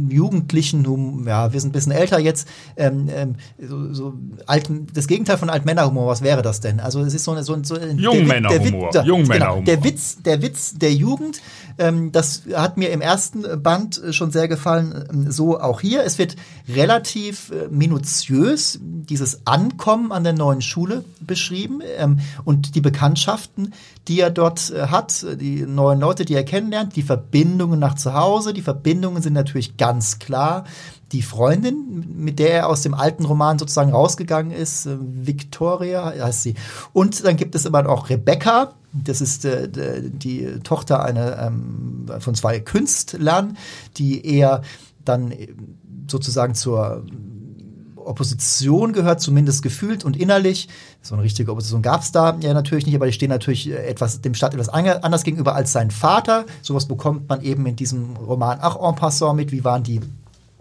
jugendlichen, 0.10 1.26
ja, 1.26 1.52
wir 1.52 1.60
sind 1.60 1.70
ein 1.70 1.74
bisschen 1.74 1.92
älter 1.92 2.20
jetzt, 2.20 2.48
ähm, 2.78 3.10
ähm, 3.10 3.36
so, 3.60 3.94
so 3.94 4.14
alten, 4.46 4.88
das 4.94 5.08
Gegenteil 5.08 5.38
von 5.38 5.50
Altmännerhumor, 5.50 6.08
was 6.08 6.22
wäre 6.22 6.42
das 6.42 6.62
denn? 6.62 6.80
Also 6.80 7.02
es 7.02 7.14
ist 7.14 7.24
so, 7.24 7.32
eine, 7.32 7.44
so, 7.44 7.58
so 7.64 7.76
ein 7.76 7.98
Jungmännerhumor. 7.98 8.92
Der, 8.92 9.04
Jungmännerhumor. 9.04 9.64
Genau, 9.64 9.66
der 9.66 9.84
Witz, 9.84 10.18
der 10.24 10.42
Witz 10.42 10.74
der 10.76 10.94
Jugend, 10.94 11.42
ähm, 11.78 12.12
das 12.12 12.44
hat 12.54 12.78
mir 12.78 12.90
im 12.90 13.02
ersten 13.02 13.62
Band 13.62 14.02
schon 14.12 14.32
sehr 14.32 14.48
gefallen, 14.48 15.06
ähm, 15.12 15.32
so 15.32 15.60
auch 15.60 15.82
hier. 15.82 16.04
Es 16.04 16.18
wird 16.18 16.36
relativ 16.68 17.52
äh, 17.52 17.68
minutiös 17.70 18.80
dieses 18.82 19.46
Ankommen 19.46 20.12
an 20.12 20.24
der 20.24 20.34
neuen 20.34 20.62
Schule 20.62 21.04
beschrieben 21.20 21.82
ähm, 21.98 22.20
und 22.46 22.76
die 22.76 22.82
Bekanntschaften, 22.82 23.74
die 24.08 24.22
er 24.22 24.30
dort 24.30 24.72
äh, 24.72 24.88
hat, 24.88 25.26
die 25.40 25.66
neuen 25.66 26.00
Leute, 26.00 26.26
die 26.26 26.36
er 26.36 26.44
kennenlernt, 26.44 26.96
die 26.96 27.04
Verbindungen 27.04 27.80
nach 27.80 27.96
zu 27.96 28.14
Hause. 28.14 28.54
Die 28.54 28.62
Verbindungen 28.62 29.22
sind 29.22 29.34
natürlich 29.34 29.78
ganz 29.78 30.20
klar. 30.20 30.64
Die 31.12 31.22
Freundin, 31.22 32.06
mit 32.18 32.40
der 32.40 32.52
er 32.52 32.68
aus 32.68 32.82
dem 32.82 32.94
alten 32.94 33.26
Roman 33.26 33.60
sozusagen 33.60 33.92
rausgegangen 33.92 34.52
ist, 34.52 34.86
äh, 34.86 34.98
Victoria 35.00 36.06
heißt 36.06 36.44
sie. 36.44 36.56
Und 36.94 37.26
dann 37.26 37.38
gibt 37.38 37.56
es 37.56 37.66
immer 37.66 37.88
auch 37.88 38.10
Rebecca, 38.10 38.74
das 38.94 39.22
ist 39.22 39.46
äh, 39.46 39.70
die 40.04 40.60
Tochter 40.64 41.04
einer, 41.04 41.38
ähm, 41.40 42.08
von 42.20 42.36
zwei 42.36 42.60
Künstlern, 42.60 43.58
die 43.98 44.26
eher 44.26 44.62
dann 45.04 45.34
sozusagen 46.10 46.56
zur 46.56 47.04
Opposition 48.08 48.94
gehört, 48.94 49.22
zumindest 49.22 49.64
gefühlt 49.64 50.04
und 50.04 50.18
innerlich. 50.18 50.70
So 51.02 51.16
eine 51.16 51.24
richtige 51.24 51.52
Opposition 51.52 51.82
gab 51.82 52.02
es 52.02 52.12
da 52.12 52.38
ja 52.40 52.54
natürlich 52.54 52.86
nicht, 52.86 52.96
aber 52.96 53.06
die 53.06 53.14
stehen 53.14 53.30
natürlich 53.30 53.70
äh, 53.70 53.76
etwas, 53.76 54.22
dem 54.22 54.34
Staat 54.34 54.54
etwas 54.54 54.70
anders 54.70 55.24
gegenüber 55.24 55.56
als 55.56 55.72
sein 55.72 55.92
Vater. 55.92 56.46
Sowas 56.62 56.88
bekommt 56.88 57.30
man 57.30 57.42
eben 57.42 57.66
in 57.66 57.76
diesem 57.76 58.16
Roman 58.18 58.60
auch 58.62 58.88
en 58.88 58.96
passant 58.96 59.36
mit. 59.36 59.52
Wie 59.52 59.64
waren 59.64 59.84
die 59.84 60.02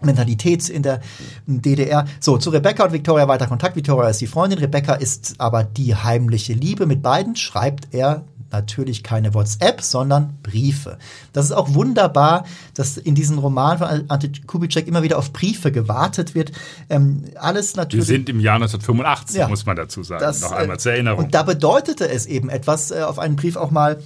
Mentalität 0.01 0.69
in 0.69 0.83
der 0.83 1.01
DDR. 1.47 2.05
So, 2.19 2.37
zu 2.37 2.51
Rebecca 2.51 2.85
und 2.85 2.93
Victoria 2.93 3.27
weiter 3.27 3.47
Kontakt. 3.47 3.75
Victoria 3.75 4.09
ist 4.09 4.21
die 4.21 4.27
Freundin, 4.27 4.59
Rebecca 4.59 4.93
ist 4.93 5.35
aber 5.39 5.63
die 5.63 5.95
heimliche 5.95 6.53
Liebe. 6.53 6.85
Mit 6.85 7.01
beiden 7.01 7.35
schreibt 7.35 7.93
er 7.93 8.23
natürlich 8.51 9.03
keine 9.03 9.33
WhatsApp, 9.33 9.81
sondern 9.81 10.37
Briefe. 10.43 10.97
Das 11.33 11.45
ist 11.45 11.51
auch 11.51 11.73
wunderbar, 11.73 12.45
dass 12.73 12.97
in 12.97 13.15
diesem 13.15 13.37
Roman 13.39 13.77
von 13.77 13.87
Ante 14.07 14.31
Kubitschek 14.45 14.87
immer 14.87 15.03
wieder 15.03 15.17
auf 15.17 15.33
Briefe 15.33 15.71
gewartet 15.71 16.35
wird. 16.35 16.51
Ähm, 16.89 17.23
alles 17.35 17.75
natürlich. 17.75 18.07
Wir 18.07 18.15
sind 18.15 18.29
im 18.29 18.39
Jahr 18.39 18.55
1985, 18.55 19.37
ja, 19.37 19.47
muss 19.47 19.65
man 19.65 19.75
dazu 19.75 20.03
sagen. 20.03 20.21
Das, 20.21 20.41
Noch 20.41 20.51
einmal 20.51 20.79
zur 20.79 20.93
Erinnerung. 20.93 21.25
Und 21.25 21.33
da 21.33 21.43
bedeutete 21.43 22.09
es 22.09 22.25
eben 22.25 22.49
etwas, 22.49 22.91
äh, 22.91 23.01
auf 23.01 23.19
einen 23.19 23.35
Brief 23.35 23.55
auch 23.55 23.71
mal 23.71 23.99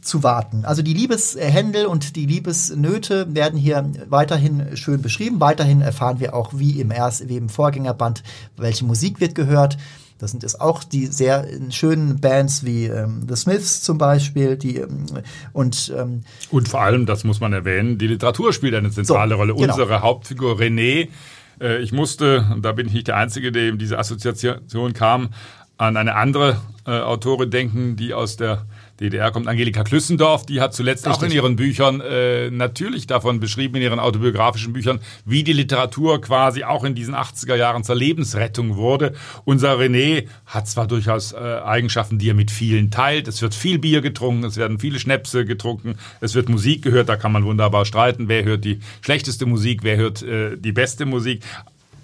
zu 0.00 0.22
warten. 0.22 0.64
Also 0.64 0.82
die 0.82 0.94
Liebeshändel 0.94 1.86
und 1.86 2.16
die 2.16 2.26
Liebesnöte 2.26 3.34
werden 3.34 3.58
hier 3.58 3.90
weiterhin 4.08 4.76
schön 4.76 5.02
beschrieben. 5.02 5.40
Weiterhin 5.40 5.82
erfahren 5.82 6.18
wir 6.18 6.34
auch, 6.34 6.52
wie 6.54 6.80
im, 6.80 6.90
Erst, 6.90 7.28
wie 7.28 7.36
im 7.36 7.48
Vorgängerband, 7.48 8.22
welche 8.56 8.84
Musik 8.84 9.20
wird 9.20 9.34
gehört. 9.34 9.76
Das 10.18 10.30
sind 10.30 10.44
es 10.44 10.60
auch 10.60 10.84
die 10.84 11.06
sehr 11.06 11.46
schönen 11.70 12.20
Bands 12.20 12.64
wie 12.64 12.86
ähm, 12.86 13.26
The 13.28 13.36
Smiths 13.36 13.82
zum 13.82 13.98
Beispiel, 13.98 14.56
die 14.56 14.76
ähm, 14.76 15.06
und 15.52 15.92
ähm, 15.96 16.22
und 16.50 16.68
vor 16.68 16.82
allem, 16.82 17.06
das 17.06 17.24
muss 17.24 17.40
man 17.40 17.52
erwähnen, 17.52 17.98
die 17.98 18.06
Literatur 18.06 18.52
spielt 18.52 18.74
eine 18.74 18.90
zentrale 18.90 19.34
so, 19.34 19.36
Rolle. 19.36 19.54
Genau. 19.54 19.72
Unsere 19.72 20.02
Hauptfigur 20.02 20.58
René, 20.58 21.08
äh, 21.60 21.82
ich 21.82 21.92
musste, 21.92 22.46
und 22.52 22.64
da 22.64 22.72
bin 22.72 22.86
ich 22.86 22.92
nicht 22.92 23.08
der 23.08 23.16
Einzige, 23.16 23.52
dem 23.52 23.78
diese 23.78 23.98
Assoziation 23.98 24.92
kam, 24.92 25.30
an 25.76 25.96
eine 25.96 26.14
andere 26.14 26.56
äh, 26.86 26.90
Autorin 27.00 27.50
denken, 27.50 27.96
die 27.96 28.14
aus 28.14 28.36
der 28.36 28.66
DDR 29.02 29.30
kommt 29.30 29.48
Angelika 29.48 29.84
Klüssendorf, 29.84 30.46
die 30.46 30.60
hat 30.60 30.74
zuletzt 30.74 31.06
Richtig. 31.06 31.18
auch 31.18 31.26
in 31.26 31.32
ihren 31.32 31.56
Büchern 31.56 32.00
äh, 32.00 32.50
natürlich 32.50 33.06
davon 33.06 33.40
beschrieben, 33.40 33.76
in 33.76 33.82
ihren 33.82 33.98
autobiografischen 33.98 34.72
Büchern, 34.72 35.00
wie 35.24 35.42
die 35.42 35.52
Literatur 35.52 36.20
quasi 36.20 36.64
auch 36.64 36.84
in 36.84 36.94
diesen 36.94 37.14
80er 37.14 37.56
Jahren 37.56 37.84
zur 37.84 37.96
Lebensrettung 37.96 38.76
wurde. 38.76 39.14
Unser 39.44 39.74
René 39.78 40.26
hat 40.46 40.68
zwar 40.68 40.86
durchaus 40.86 41.32
äh, 41.32 41.36
Eigenschaften, 41.36 42.18
die 42.18 42.30
er 42.30 42.34
mit 42.34 42.50
vielen 42.50 42.90
teilt. 42.90 43.28
Es 43.28 43.42
wird 43.42 43.54
viel 43.54 43.78
Bier 43.78 44.00
getrunken, 44.00 44.44
es 44.44 44.56
werden 44.56 44.78
viele 44.78 44.98
Schnäpse 44.98 45.44
getrunken, 45.44 45.96
es 46.20 46.34
wird 46.34 46.48
Musik 46.48 46.82
gehört, 46.82 47.08
da 47.08 47.16
kann 47.16 47.32
man 47.32 47.44
wunderbar 47.44 47.84
streiten, 47.84 48.28
wer 48.28 48.44
hört 48.44 48.64
die 48.64 48.80
schlechteste 49.00 49.46
Musik, 49.46 49.80
wer 49.82 49.96
hört 49.96 50.22
äh, 50.22 50.56
die 50.56 50.72
beste 50.72 51.06
Musik. 51.06 51.42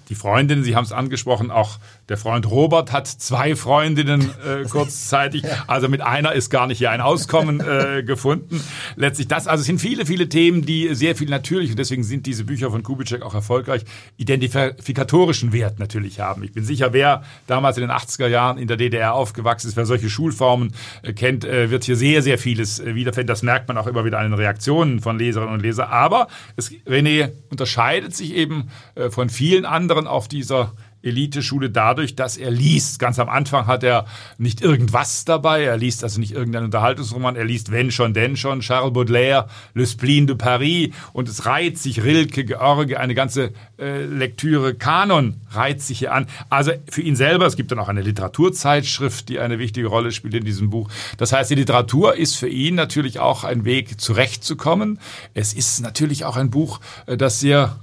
Die 0.09 0.15
Freundin, 0.15 0.63
Sie 0.63 0.75
haben 0.75 0.85
es 0.85 0.91
angesprochen, 0.91 1.51
auch 1.51 1.77
der 2.09 2.17
Freund 2.17 2.49
Robert 2.49 2.91
hat 2.91 3.07
zwei 3.07 3.55
Freundinnen 3.55 4.31
äh, 4.43 4.63
kurzzeitig. 4.69 5.43
Also 5.67 5.87
mit 5.87 6.01
einer 6.01 6.33
ist 6.33 6.49
gar 6.49 6.65
nicht 6.67 6.79
hier 6.79 6.89
ein 6.89 7.01
Auskommen 7.01 7.59
äh, 7.59 8.03
gefunden. 8.05 8.61
Letztlich 8.95 9.27
das, 9.27 9.47
also 9.47 9.61
es 9.61 9.67
sind 9.67 9.79
viele, 9.79 10.07
viele 10.07 10.27
Themen, 10.27 10.65
die 10.65 10.93
sehr 10.95 11.15
viel 11.15 11.29
natürlich, 11.29 11.69
und 11.71 11.79
deswegen 11.79 12.03
sind 12.03 12.25
diese 12.25 12.45
Bücher 12.45 12.71
von 12.71 12.81
Kubitschek 12.81 13.21
auch 13.21 13.35
erfolgreich, 13.35 13.85
identifikatorischen 14.17 15.53
Wert 15.53 15.79
natürlich 15.79 16.19
haben. 16.19 16.43
Ich 16.43 16.51
bin 16.51 16.63
sicher, 16.63 16.93
wer 16.93 17.23
damals 17.45 17.77
in 17.77 17.81
den 17.81 17.91
80er 17.91 18.27
Jahren 18.27 18.57
in 18.57 18.67
der 18.67 18.77
DDR 18.77 19.13
aufgewachsen 19.13 19.67
ist, 19.67 19.77
wer 19.77 19.85
solche 19.85 20.09
Schulformen 20.09 20.73
äh, 21.03 21.13
kennt, 21.13 21.45
äh, 21.45 21.69
wird 21.69 21.83
hier 21.83 21.95
sehr, 21.95 22.23
sehr 22.23 22.39
vieles 22.39 22.79
äh, 22.79 22.95
wiederfinden. 22.95 23.27
Das 23.27 23.43
merkt 23.43 23.67
man 23.67 23.77
auch 23.77 23.87
immer 23.87 24.03
wieder 24.03 24.17
an 24.17 24.31
den 24.31 24.33
Reaktionen 24.33 24.99
von 24.99 25.19
Leserinnen 25.19 25.53
und 25.53 25.61
Lesern. 25.61 25.89
Aber 25.89 26.27
es, 26.55 26.71
René 26.87 27.29
unterscheidet 27.51 28.15
sich 28.15 28.33
eben 28.33 28.69
äh, 28.95 29.11
von 29.11 29.29
vielen 29.29 29.65
anderen 29.65 30.07
auf 30.07 30.27
dieser 30.27 30.73
Eliteschule 31.01 31.69
dadurch, 31.69 32.15
dass 32.15 32.37
er 32.37 32.51
liest. 32.51 32.99
Ganz 32.99 33.19
am 33.19 33.29
Anfang 33.29 33.67
hat 33.67 33.83
er 33.83 34.05
nicht 34.37 34.61
irgendwas 34.61 35.25
dabei, 35.25 35.63
er 35.63 35.77
liest 35.77 36.03
also 36.03 36.19
nicht 36.19 36.33
irgendeinen 36.33 36.65
Unterhaltungsroman, 36.65 37.35
er 37.35 37.45
liest 37.45 37.71
Wenn 37.71 37.91
schon, 37.91 38.13
denn 38.13 38.35
schon, 38.35 38.59
Charles 38.61 38.93
Baudelaire, 38.93 39.47
Le 39.73 39.85
Spleen 39.85 40.27
de 40.27 40.35
Paris 40.35 40.89
und 41.13 41.29
es 41.29 41.45
reiht 41.45 41.77
sich 41.77 42.03
Rilke, 42.03 42.45
George, 42.45 42.99
eine 42.99 43.15
ganze 43.15 43.53
äh, 43.77 44.03
Lektüre, 44.03 44.75
Kanon 44.75 45.41
reiht 45.51 45.81
sich 45.81 45.99
hier 45.99 46.13
an. 46.13 46.27
Also 46.49 46.71
für 46.89 47.01
ihn 47.01 47.15
selber, 47.15 47.45
es 47.45 47.55
gibt 47.55 47.71
dann 47.71 47.79
auch 47.79 47.89
eine 47.89 48.01
Literaturzeitschrift, 48.01 49.29
die 49.29 49.39
eine 49.39 49.59
wichtige 49.59 49.87
Rolle 49.87 50.11
spielt 50.11 50.33
in 50.33 50.45
diesem 50.45 50.69
Buch. 50.69 50.89
Das 51.17 51.31
heißt, 51.33 51.49
die 51.49 51.55
Literatur 51.55 52.15
ist 52.15 52.35
für 52.35 52.49
ihn 52.49 52.75
natürlich 52.75 53.19
auch 53.19 53.43
ein 53.43 53.65
Weg, 53.65 53.99
zurechtzukommen. 53.99 54.99
Es 55.33 55.53
ist 55.53 55.81
natürlich 55.81 56.25
auch 56.25 56.35
ein 56.35 56.49
Buch, 56.49 56.79
äh, 57.05 57.17
das 57.17 57.39
sehr 57.39 57.79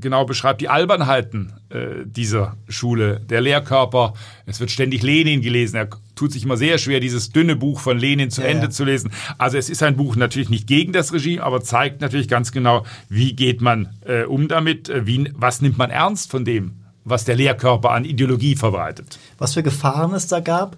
genau 0.00 0.24
beschreibt 0.24 0.60
die 0.60 0.68
Albernheiten 0.68 1.52
äh, 1.70 2.04
dieser 2.04 2.56
Schule. 2.68 3.20
Der 3.20 3.40
Lehrkörper, 3.40 4.14
es 4.46 4.60
wird 4.60 4.70
ständig 4.70 5.02
Lenin 5.02 5.40
gelesen. 5.40 5.76
Er 5.76 5.88
tut 6.14 6.32
sich 6.32 6.44
immer 6.44 6.56
sehr 6.56 6.78
schwer, 6.78 7.00
dieses 7.00 7.30
dünne 7.30 7.56
Buch 7.56 7.80
von 7.80 7.98
Lenin 7.98 8.30
zu 8.30 8.42
ja, 8.42 8.48
Ende 8.48 8.64
ja. 8.64 8.70
zu 8.70 8.84
lesen. 8.84 9.10
Also 9.38 9.56
es 9.56 9.70
ist 9.70 9.82
ein 9.82 9.96
Buch 9.96 10.16
natürlich 10.16 10.50
nicht 10.50 10.66
gegen 10.66 10.92
das 10.92 11.12
Regime, 11.12 11.42
aber 11.42 11.62
zeigt 11.62 12.00
natürlich 12.00 12.28
ganz 12.28 12.52
genau, 12.52 12.84
wie 13.08 13.34
geht 13.34 13.60
man 13.60 13.90
äh, 14.04 14.24
um 14.24 14.48
damit, 14.48 14.88
äh, 14.88 15.06
wie, 15.06 15.30
was 15.34 15.62
nimmt 15.62 15.78
man 15.78 15.90
ernst 15.90 16.30
von 16.30 16.44
dem, 16.44 16.72
was 17.08 17.24
der 17.24 17.36
Lehrkörper 17.36 17.90
an 17.90 18.04
Ideologie 18.04 18.56
verbreitet. 18.56 19.18
Was 19.38 19.54
für 19.54 19.62
Gefahren 19.62 20.14
es 20.14 20.26
da 20.26 20.40
gab, 20.40 20.76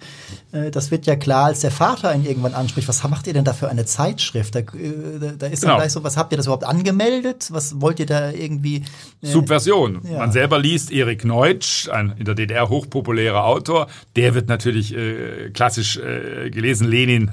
äh, 0.53 0.71
das 0.71 0.91
wird 0.91 1.07
ja 1.07 1.17
klar, 1.17 1.47
als 1.47 1.61
der 1.61 1.71
Vater 1.71 2.15
ihn 2.15 2.25
irgendwann 2.25 2.55
anspricht. 2.55 2.89
Was 2.89 3.03
macht 3.05 3.27
ihr 3.27 3.33
denn 3.33 3.45
da 3.45 3.53
für 3.53 3.69
eine 3.69 3.85
Zeitschrift? 3.85 4.55
Da, 4.55 4.61
äh, 4.61 4.65
da 5.39 5.47
ist 5.47 5.61
genau. 5.61 5.73
dann 5.73 5.81
gleich 5.83 5.93
so, 5.93 6.03
was 6.03 6.17
habt 6.17 6.33
ihr 6.33 6.37
das 6.37 6.47
überhaupt 6.47 6.65
angemeldet? 6.65 7.49
Was 7.51 7.81
wollt 7.81 8.01
ihr 8.01 8.07
da 8.07 8.31
irgendwie? 8.31 8.83
Äh, 9.23 9.27
Subversion. 9.27 10.01
Ja. 10.11 10.19
Man 10.19 10.33
selber 10.33 10.59
liest 10.59 10.91
Erik 10.91 11.25
Neutsch, 11.25 11.89
ein 11.89 12.15
in 12.19 12.25
der 12.25 12.35
DDR 12.35 12.69
hochpopulärer 12.69 13.45
Autor. 13.45 13.89
Der 14.17 14.35
wird 14.35 14.49
natürlich 14.49 14.95
äh, 14.95 15.51
klassisch 15.51 15.97
äh, 15.97 16.51
gelesen, 16.51 16.89
Lenin 16.89 17.31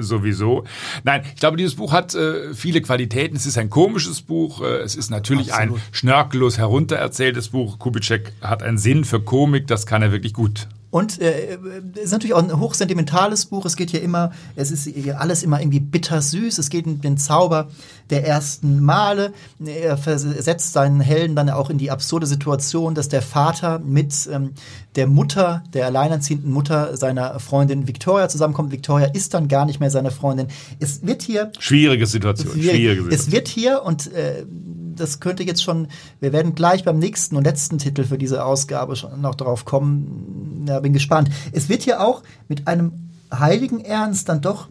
sowieso. 0.00 0.64
Nein, 1.04 1.22
ich 1.34 1.40
glaube, 1.40 1.56
dieses 1.56 1.76
Buch 1.76 1.92
hat 1.92 2.16
viele 2.54 2.80
Qualitäten. 2.82 3.36
Es 3.36 3.46
ist 3.46 3.58
ein 3.58 3.70
komisches 3.70 4.20
Buch. 4.20 4.60
Es 4.60 4.94
ist 4.96 5.10
natürlich 5.10 5.52
Absolut. 5.52 5.76
ein 5.76 5.82
schnörkellos 5.92 6.58
heruntererzähltes 6.58 7.48
Buch. 7.48 7.78
Kubitschek 7.78 8.31
hat 8.40 8.62
einen 8.62 8.78
Sinn 8.78 9.04
für 9.04 9.20
Komik, 9.20 9.66
das 9.66 9.86
kann 9.86 10.02
er 10.02 10.12
wirklich 10.12 10.32
gut. 10.32 10.68
Und 10.92 11.22
äh, 11.22 11.56
es 11.94 12.02
ist 12.04 12.12
natürlich 12.12 12.34
auch 12.34 12.42
ein 12.42 12.60
hochsentimentales 12.60 13.46
Buch. 13.46 13.64
Es 13.64 13.76
geht 13.76 13.88
hier 13.88 14.02
immer, 14.02 14.30
es 14.56 14.70
ist 14.70 14.84
hier 14.86 15.22
alles 15.22 15.42
immer 15.42 15.58
irgendwie 15.58 15.80
bittersüß. 15.80 16.58
Es 16.58 16.68
geht 16.68 16.84
um 16.84 17.00
den 17.00 17.16
Zauber 17.16 17.70
der 18.10 18.26
ersten 18.26 18.84
Male. 18.84 19.32
Er 19.64 19.96
versetzt 19.96 20.74
seinen 20.74 21.00
Helden 21.00 21.34
dann 21.34 21.48
auch 21.48 21.70
in 21.70 21.78
die 21.78 21.90
absurde 21.90 22.26
Situation, 22.26 22.94
dass 22.94 23.08
der 23.08 23.22
Vater 23.22 23.78
mit 23.78 24.28
ähm, 24.30 24.50
der 24.96 25.06
Mutter, 25.06 25.64
der 25.72 25.86
alleinerziehenden 25.86 26.52
Mutter 26.52 26.94
seiner 26.94 27.40
Freundin 27.40 27.88
Victoria 27.88 28.28
zusammenkommt. 28.28 28.70
Victoria 28.70 29.06
ist 29.06 29.32
dann 29.32 29.48
gar 29.48 29.64
nicht 29.64 29.80
mehr 29.80 29.90
seine 29.90 30.10
Freundin. 30.10 30.48
Es 30.78 31.06
wird 31.06 31.22
hier 31.22 31.52
schwierige 31.58 32.06
Situation. 32.06 32.52
Schwierig. 32.52 32.70
Schwierige 32.70 33.02
Situation. 33.04 33.28
Es 33.28 33.32
wird 33.32 33.48
hier 33.48 33.82
und 33.82 34.12
äh, 34.12 34.44
das 34.96 35.20
könnte 35.20 35.42
jetzt 35.42 35.62
schon, 35.62 35.88
wir 36.20 36.32
werden 36.32 36.54
gleich 36.54 36.84
beim 36.84 36.98
nächsten 36.98 37.36
und 37.36 37.44
letzten 37.44 37.78
Titel 37.78 38.04
für 38.04 38.18
diese 38.18 38.44
Ausgabe 38.44 38.96
schon 38.96 39.20
noch 39.20 39.34
darauf 39.34 39.64
kommen. 39.64 40.64
Ja, 40.68 40.80
bin 40.80 40.92
gespannt. 40.92 41.30
Es 41.52 41.68
wird 41.68 41.82
hier 41.82 42.00
auch 42.00 42.22
mit 42.48 42.68
einem 42.68 43.10
heiligen 43.32 43.80
Ernst 43.80 44.28
dann 44.28 44.40
doch 44.40 44.68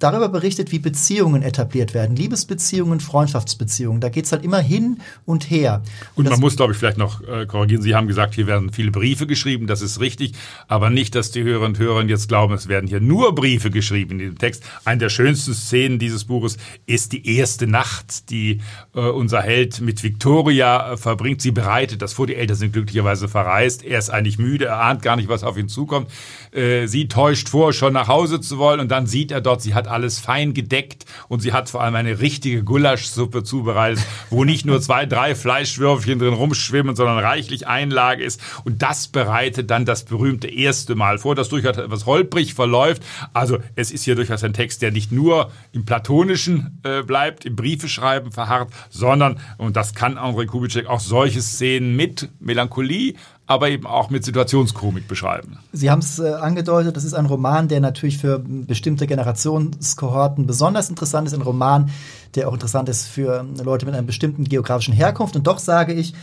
darüber 0.00 0.28
berichtet, 0.28 0.72
wie 0.72 0.80
Beziehungen 0.80 1.42
etabliert 1.42 1.94
werden. 1.94 2.16
Liebesbeziehungen, 2.16 2.98
Freundschaftsbeziehungen. 3.00 4.00
Da 4.00 4.08
geht's 4.08 4.32
halt 4.32 4.42
immer 4.42 4.58
hin 4.58 4.98
und 5.26 5.50
her. 5.50 5.82
Und, 6.16 6.24
und 6.24 6.32
man 6.32 6.40
muss, 6.40 6.56
glaube 6.56 6.72
ich, 6.72 6.78
vielleicht 6.78 6.98
noch 6.98 7.22
äh, 7.28 7.46
korrigieren. 7.46 7.82
Sie 7.82 7.94
haben 7.94 8.08
gesagt, 8.08 8.34
hier 8.34 8.46
werden 8.46 8.72
viele 8.72 8.90
Briefe 8.90 9.26
geschrieben. 9.26 9.66
Das 9.66 9.82
ist 9.82 10.00
richtig. 10.00 10.32
Aber 10.66 10.90
nicht, 10.90 11.14
dass 11.14 11.30
die 11.30 11.42
Hörerinnen 11.42 11.76
und 11.76 11.78
Hörer 11.78 12.02
jetzt 12.04 12.28
glauben, 12.28 12.54
es 12.54 12.66
werden 12.66 12.88
hier 12.88 13.00
nur 13.00 13.34
Briefe 13.34 13.70
geschrieben 13.70 14.12
in 14.12 14.18
diesem 14.18 14.38
Text. 14.38 14.64
Eine 14.84 14.98
der 14.98 15.08
schönsten 15.10 15.54
Szenen 15.54 15.98
dieses 15.98 16.24
Buches 16.24 16.56
ist 16.86 17.12
die 17.12 17.36
erste 17.36 17.66
Nacht, 17.66 18.30
die 18.30 18.62
äh, 18.94 19.00
unser 19.00 19.42
Held 19.42 19.80
mit 19.82 20.02
Victoria 20.02 20.94
äh, 20.94 20.96
verbringt. 20.96 21.42
Sie 21.42 21.50
bereitet 21.50 22.00
das 22.00 22.14
vor. 22.14 22.26
Die 22.26 22.36
Eltern 22.36 22.56
sind 22.56 22.72
glücklicherweise 22.72 23.28
verreist. 23.28 23.84
Er 23.84 23.98
ist 23.98 24.08
eigentlich 24.08 24.38
müde. 24.38 24.64
Er 24.64 24.80
ahnt 24.80 25.02
gar 25.02 25.16
nicht, 25.16 25.28
was 25.28 25.44
auf 25.44 25.58
ihn 25.58 25.68
zukommt. 25.68 26.10
Sie 26.52 27.06
täuscht 27.08 27.48
vor, 27.48 27.72
schon 27.72 27.92
nach 27.92 28.08
Hause 28.08 28.40
zu 28.40 28.58
wollen. 28.58 28.80
Und 28.80 28.90
dann 28.90 29.06
sieht 29.06 29.30
er 29.30 29.40
dort, 29.40 29.62
sie 29.62 29.74
hat 29.74 29.89
alles 29.90 30.18
fein 30.18 30.54
gedeckt 30.54 31.04
und 31.28 31.40
sie 31.40 31.52
hat 31.52 31.70
vor 31.70 31.82
allem 31.82 31.94
eine 31.94 32.20
richtige 32.20 32.62
Gulaschsuppe 32.64 33.42
zubereitet, 33.42 34.04
wo 34.30 34.44
nicht 34.44 34.66
nur 34.66 34.80
zwei, 34.80 35.06
drei 35.06 35.34
Fleischwürfchen 35.34 36.18
drin 36.18 36.34
rumschwimmen, 36.34 36.96
sondern 36.96 37.18
reichlich 37.18 37.66
Einlage 37.66 38.24
ist. 38.24 38.40
Und 38.64 38.82
das 38.82 39.08
bereitet 39.08 39.70
dann 39.70 39.84
das 39.84 40.04
berühmte 40.04 40.48
erste 40.48 40.94
Mal 40.94 41.18
vor, 41.18 41.34
das 41.34 41.48
durchaus 41.48 41.76
etwas 41.76 42.06
holprig 42.06 42.54
verläuft. 42.54 43.02
Also 43.32 43.58
es 43.76 43.90
ist 43.90 44.04
hier 44.04 44.14
durchaus 44.14 44.44
ein 44.44 44.52
Text, 44.52 44.82
der 44.82 44.90
nicht 44.90 45.12
nur 45.12 45.50
im 45.72 45.84
Platonischen 45.84 46.80
äh, 46.82 47.02
bleibt, 47.02 47.44
im 47.44 47.56
Briefeschreiben 47.56 48.32
verharrt, 48.32 48.72
sondern, 48.90 49.38
und 49.58 49.76
das 49.76 49.94
kann 49.94 50.18
André 50.18 50.46
Kubitschek, 50.46 50.86
auch 50.86 51.00
solche 51.00 51.42
Szenen 51.42 51.96
mit 51.96 52.28
Melancholie, 52.40 53.14
aber 53.50 53.68
eben 53.68 53.84
auch 53.84 54.10
mit 54.10 54.24
Situationskomik 54.24 55.08
beschreiben. 55.08 55.58
Sie 55.72 55.90
haben 55.90 55.98
es 55.98 56.20
äh, 56.20 56.34
angedeutet, 56.34 56.96
das 56.96 57.02
ist 57.02 57.14
ein 57.14 57.26
Roman, 57.26 57.66
der 57.66 57.80
natürlich 57.80 58.16
für 58.16 58.38
bestimmte 58.38 59.08
Generationskohorten 59.08 60.46
besonders 60.46 60.88
interessant 60.88 61.26
ist. 61.26 61.34
Ein 61.34 61.42
Roman, 61.42 61.90
der 62.36 62.48
auch 62.48 62.52
interessant 62.52 62.88
ist 62.88 63.08
für 63.08 63.44
Leute 63.64 63.86
mit 63.86 63.96
einer 63.96 64.06
bestimmten 64.06 64.44
geografischen 64.44 64.94
Herkunft. 64.94 65.34
Und 65.34 65.48
doch 65.48 65.58
sage 65.58 65.94
ich, 65.94 66.14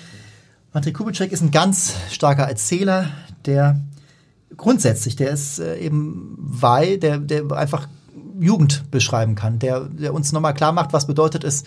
Andrei 0.71 0.91
Kubitschek 0.91 1.33
ist 1.33 1.41
ein 1.41 1.51
ganz 1.51 1.95
starker 2.11 2.43
Erzähler, 2.43 3.09
der 3.45 3.81
grundsätzlich, 4.55 5.17
der 5.17 5.31
ist 5.31 5.59
äh, 5.59 5.79
eben 5.79 6.33
weil, 6.37 6.97
der, 6.97 7.17
der 7.17 7.51
einfach 7.51 7.89
Jugend 8.39 8.89
beschreiben 8.89 9.35
kann, 9.35 9.59
der, 9.59 9.81
der 9.81 10.13
uns 10.13 10.31
nochmal 10.31 10.53
klar 10.53 10.71
macht, 10.71 10.93
was 10.93 11.07
bedeutet 11.07 11.43
es, 11.43 11.65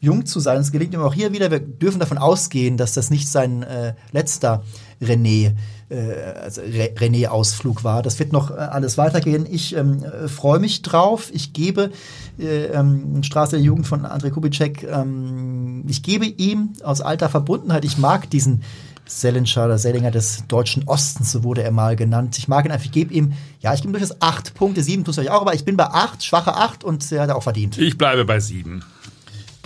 jung 0.00 0.26
zu 0.26 0.40
sein. 0.40 0.60
Es 0.60 0.72
gelingt 0.72 0.94
ihm 0.94 1.00
auch 1.00 1.14
hier 1.14 1.32
wieder. 1.32 1.50
Wir 1.50 1.60
dürfen 1.60 2.00
davon 2.00 2.18
ausgehen, 2.18 2.76
dass 2.76 2.92
das 2.92 3.10
nicht 3.10 3.28
sein 3.28 3.62
äh, 3.62 3.94
letzter 4.12 4.62
René, 5.02 5.54
äh, 5.88 5.96
also 6.42 6.62
René-Ausflug 6.62 7.84
war. 7.84 8.02
Das 8.02 8.18
wird 8.18 8.32
noch 8.32 8.50
äh, 8.50 8.54
alles 8.54 8.98
weitergehen. 8.98 9.46
Ich 9.50 9.76
ähm, 9.76 10.04
freue 10.26 10.58
mich 10.58 10.82
drauf. 10.82 11.30
Ich 11.32 11.52
gebe 11.52 11.90
äh, 12.38 12.66
ähm, 12.66 13.22
Straße 13.22 13.56
der 13.56 13.64
Jugend 13.64 13.86
von 13.86 14.04
André 14.04 14.30
Kubitschek, 14.30 14.82
ähm, 14.84 15.84
ich 15.88 16.02
gebe 16.02 16.26
ihm 16.26 16.74
aus 16.82 17.00
alter 17.00 17.28
Verbundenheit, 17.28 17.84
ich 17.84 17.98
mag 17.98 18.28
diesen 18.30 18.62
Sellinger 19.06 19.64
oder 19.64 19.78
Sellinger 19.78 20.10
des 20.10 20.44
deutschen 20.48 20.84
Ostens, 20.86 21.32
so 21.32 21.44
wurde 21.44 21.62
er 21.62 21.70
mal 21.70 21.96
genannt. 21.96 22.36
Ich 22.38 22.48
mag 22.48 22.64
ihn 22.64 22.72
einfach, 22.72 22.86
ich 22.86 22.92
gebe 22.92 23.14
ihm, 23.14 23.32
ja, 23.60 23.72
ich 23.72 23.80
gebe 23.80 23.90
ihm 23.90 23.98
durchaus 23.98 24.20
acht 24.20 24.54
Punkte, 24.54 24.82
sieben 24.82 25.04
tut 25.04 25.12
es 25.12 25.18
euch 25.18 25.30
auch, 25.30 25.42
aber 25.42 25.54
ich 25.54 25.64
bin 25.64 25.76
bei 25.76 25.86
acht, 25.86 26.24
schwache 26.24 26.54
acht 26.54 26.82
und 26.82 27.10
er 27.12 27.22
hat 27.22 27.28
er 27.28 27.36
auch 27.36 27.42
verdient. 27.42 27.78
Ich 27.78 27.96
bleibe 27.96 28.24
bei 28.24 28.40
sieben. 28.40 28.82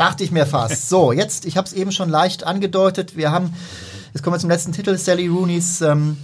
Dachte 0.00 0.24
ich 0.24 0.30
mir 0.30 0.46
fast. 0.46 0.88
So, 0.88 1.12
jetzt, 1.12 1.44
ich 1.44 1.58
habe 1.58 1.66
es 1.66 1.74
eben 1.74 1.92
schon 1.92 2.08
leicht 2.08 2.44
angedeutet. 2.44 3.16
Wir 3.16 3.30
haben, 3.30 3.54
jetzt 4.14 4.22
kommen 4.22 4.34
wir 4.34 4.40
zum 4.40 4.48
letzten 4.48 4.72
Titel, 4.72 4.96
Sally 4.96 5.28
Rooney's 5.28 5.82
ähm, 5.82 6.16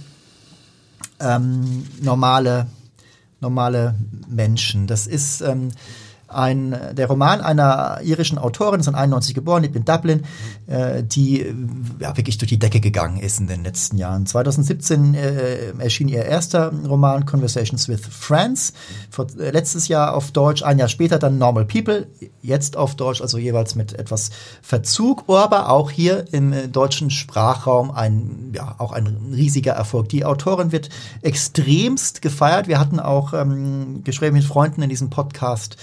ähm, 1.19 1.85
normale, 2.01 2.65
normale 3.39 3.93
Menschen. 4.27 4.87
Das 4.87 5.05
ist 5.05 5.41
ähm, 5.41 5.69
ein, 6.27 6.75
der 6.93 7.07
Roman 7.07 7.41
einer 7.41 7.99
irischen 8.03 8.37
Autorin, 8.37 8.79
ist 8.79 8.87
91 8.87 9.33
geboren, 9.33 9.63
lebt 9.63 9.75
in 9.75 9.85
Dublin, 9.85 10.23
äh, 10.67 11.03
die 11.03 11.45
ja, 11.99 12.17
wirklich 12.17 12.37
durch 12.37 12.49
die 12.49 12.59
Decke 12.59 12.79
gegangen 12.79 13.17
ist 13.17 13.39
in 13.39 13.47
den 13.47 13.63
letzten 13.63 13.97
Jahren. 13.97 14.25
2017 14.25 15.13
äh, 15.13 15.71
erschien 15.79 16.07
ihr 16.09 16.25
erster 16.25 16.73
Roman 16.87 17.25
Conversations 17.25 17.87
with 17.87 18.01
Friends, 18.05 18.73
vor, 19.09 19.27
äh, 19.39 19.51
letztes 19.51 19.87
Jahr 19.87 20.15
auf 20.15 20.31
Deutsch, 20.31 20.63
ein 20.63 20.79
Jahr 20.79 20.89
später 20.89 21.17
dann 21.17 21.37
Normal 21.37 21.65
People, 21.65 22.07
jetzt 22.41 22.75
auf 22.75 22.95
Deutsch, 22.95 23.21
also 23.21 23.37
jeweils 23.37 23.75
mit 23.75 23.93
etwas 23.93 24.29
Verzug, 24.61 25.23
aber 25.27 25.69
auch 25.69 25.91
hier 25.91 26.25
im 26.33 26.51
äh, 26.51 26.67
deutschen 26.67 27.09
Sprachraum 27.09 27.91
ein, 27.91 28.51
ja, 28.53 28.75
auch 28.79 28.91
ein 28.91 29.31
riesiger 29.33 29.73
Erfolg. 29.73 30.09
Die 30.09 30.25
Autorin 30.25 30.71
wird 30.71 30.89
extremst 31.21 32.21
gefeiert. 32.21 32.67
Wir 32.67 32.79
hatten 32.79 32.99
auch 32.99 33.33
ähm, 33.33 34.03
Gespräche 34.03 34.33
mit 34.33 34.43
Freunden 34.43 34.81
in 34.81 34.89
diesem 34.89 35.09
Podcast 35.09 35.77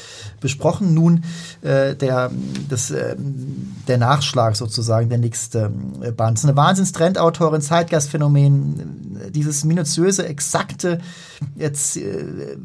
besprochen. 0.45 0.93
Nun 0.93 1.25
äh, 1.63 1.97
der, 1.97 2.31
das, 2.69 2.91
äh, 2.91 3.17
der 3.89 3.97
Nachschlag 3.97 4.57
sozusagen, 4.57 5.09
der 5.09 5.17
nächste 5.17 5.73
äh, 6.03 6.13
Band. 6.13 6.37
Es 6.37 6.45
ist 6.45 6.51
eine 6.51 6.57
Wahnsinnstrendautorin, 6.57 7.63
Zeitgeistphänomen, 7.63 9.31
dieses 9.31 9.65
minutiöse, 9.65 10.27
exakte 10.29 11.01
Erz 11.59 11.97
äh, 11.97 12.57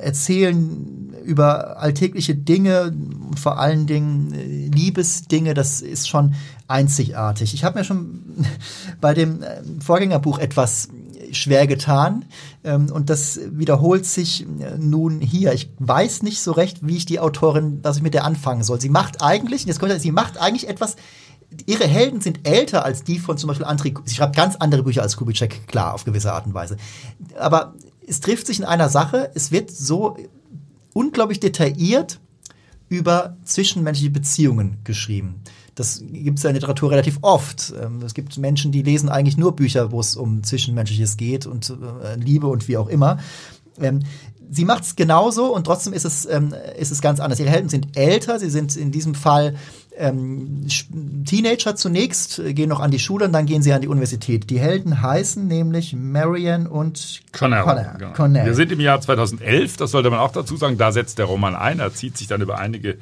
Erzählen 0.00 1.12
über 1.24 1.78
alltägliche 1.80 2.36
Dinge 2.36 2.92
vor 3.36 3.58
allen 3.58 3.86
Dingen 3.86 4.32
äh, 4.32 4.68
Liebesdinge, 4.68 5.54
das 5.54 5.80
ist 5.80 6.08
schon 6.08 6.34
einzigartig. 6.68 7.52
Ich 7.52 7.64
habe 7.64 7.80
mir 7.80 7.84
schon 7.84 8.46
bei 9.00 9.12
dem 9.12 9.42
äh, 9.42 9.60
Vorgängerbuch 9.80 10.38
etwas 10.38 10.88
schwer 11.34 11.66
getan. 11.66 12.24
Ähm, 12.62 12.90
und 12.90 13.10
das 13.10 13.40
wiederholt 13.50 14.06
sich 14.06 14.42
äh, 14.42 14.78
nun 14.78 15.20
hier. 15.20 15.52
Ich 15.52 15.70
weiß 15.78 16.22
nicht 16.22 16.40
so 16.40 16.52
recht, 16.52 16.78
wie 16.86 16.96
ich 16.96 17.06
die 17.06 17.20
Autorin, 17.20 17.80
was 17.82 17.98
ich 17.98 18.02
mit 18.02 18.14
der 18.14 18.24
anfangen 18.24 18.62
soll. 18.62 18.80
Sie 18.80 18.88
macht 18.88 19.22
eigentlich, 19.22 19.64
jetzt 19.64 19.80
kommt, 19.80 20.00
sie 20.00 20.12
macht 20.12 20.38
eigentlich 20.38 20.68
etwas, 20.68 20.96
ihre 21.66 21.86
Helden 21.86 22.20
sind 22.20 22.46
älter 22.46 22.84
als 22.84 23.04
die 23.04 23.18
von 23.18 23.38
zum 23.38 23.48
Beispiel 23.48 23.66
André, 23.66 23.96
sie 24.04 24.14
schreibt 24.14 24.36
ganz 24.36 24.56
andere 24.56 24.82
Bücher 24.82 25.02
als 25.02 25.16
Kubitschek, 25.16 25.66
klar, 25.66 25.94
auf 25.94 26.04
gewisse 26.04 26.32
Art 26.32 26.46
und 26.46 26.54
Weise. 26.54 26.76
Aber 27.38 27.74
es 28.06 28.20
trifft 28.20 28.46
sich 28.46 28.58
in 28.58 28.64
einer 28.64 28.88
Sache, 28.88 29.30
es 29.34 29.52
wird 29.52 29.70
so 29.70 30.16
unglaublich 30.92 31.40
detailliert 31.40 32.20
über 32.88 33.36
zwischenmenschliche 33.44 34.10
Beziehungen 34.10 34.78
geschrieben. 34.84 35.40
Das 35.74 36.02
gibt 36.06 36.38
es 36.38 36.44
ja 36.44 36.50
in 36.50 36.54
der 36.54 36.60
Literatur 36.60 36.90
relativ 36.90 37.18
oft. 37.22 37.72
Ähm, 37.80 38.00
es 38.02 38.14
gibt 38.14 38.38
Menschen, 38.38 38.72
die 38.72 38.82
lesen 38.82 39.08
eigentlich 39.08 39.36
nur 39.36 39.56
Bücher, 39.56 39.92
wo 39.92 40.00
es 40.00 40.16
um 40.16 40.42
Zwischenmenschliches 40.42 41.16
geht 41.16 41.46
und 41.46 41.70
äh, 41.70 42.16
Liebe 42.16 42.46
und 42.46 42.68
wie 42.68 42.76
auch 42.76 42.88
immer. 42.88 43.18
Ähm, 43.80 44.00
sie 44.50 44.64
macht 44.64 44.84
es 44.84 44.96
genauso 44.96 45.54
und 45.54 45.64
trotzdem 45.64 45.92
ist 45.92 46.04
es, 46.04 46.26
ähm, 46.26 46.54
ist 46.78 46.92
es 46.92 47.00
ganz 47.00 47.20
anders. 47.20 47.40
Ihre 47.40 47.50
Helden 47.50 47.68
sind 47.68 47.96
älter, 47.96 48.38
sie 48.38 48.50
sind 48.50 48.76
in 48.76 48.92
diesem 48.92 49.14
Fall 49.14 49.56
ähm, 49.96 50.66
Teenager 51.24 51.76
zunächst, 51.76 52.38
äh, 52.38 52.52
gehen 52.52 52.68
noch 52.68 52.80
an 52.80 52.90
die 52.90 52.98
Schule 52.98 53.26
und 53.26 53.32
dann 53.32 53.46
gehen 53.46 53.62
sie 53.62 53.72
an 53.72 53.80
die 53.80 53.88
Universität. 53.88 54.50
Die 54.50 54.58
Helden 54.58 55.02
heißen 55.02 55.46
nämlich 55.46 55.94
Marion 55.94 56.66
und 56.66 57.22
Connell. 57.32 57.62
Connell. 57.62 57.90
Genau. 57.98 58.12
Connell. 58.12 58.46
Wir 58.46 58.54
sind 58.54 58.72
im 58.72 58.80
Jahr 58.80 59.00
2011, 59.00 59.76
das 59.76 59.90
sollte 59.90 60.10
man 60.10 60.18
auch 60.18 60.32
dazu 60.32 60.56
sagen, 60.56 60.78
da 60.78 60.92
setzt 60.92 61.18
der 61.18 61.26
Roman 61.26 61.54
ein, 61.54 61.78
er 61.78 61.92
zieht 61.94 62.16
sich 62.16 62.26
dann 62.26 62.40
über 62.40 62.58
einige 62.58 62.98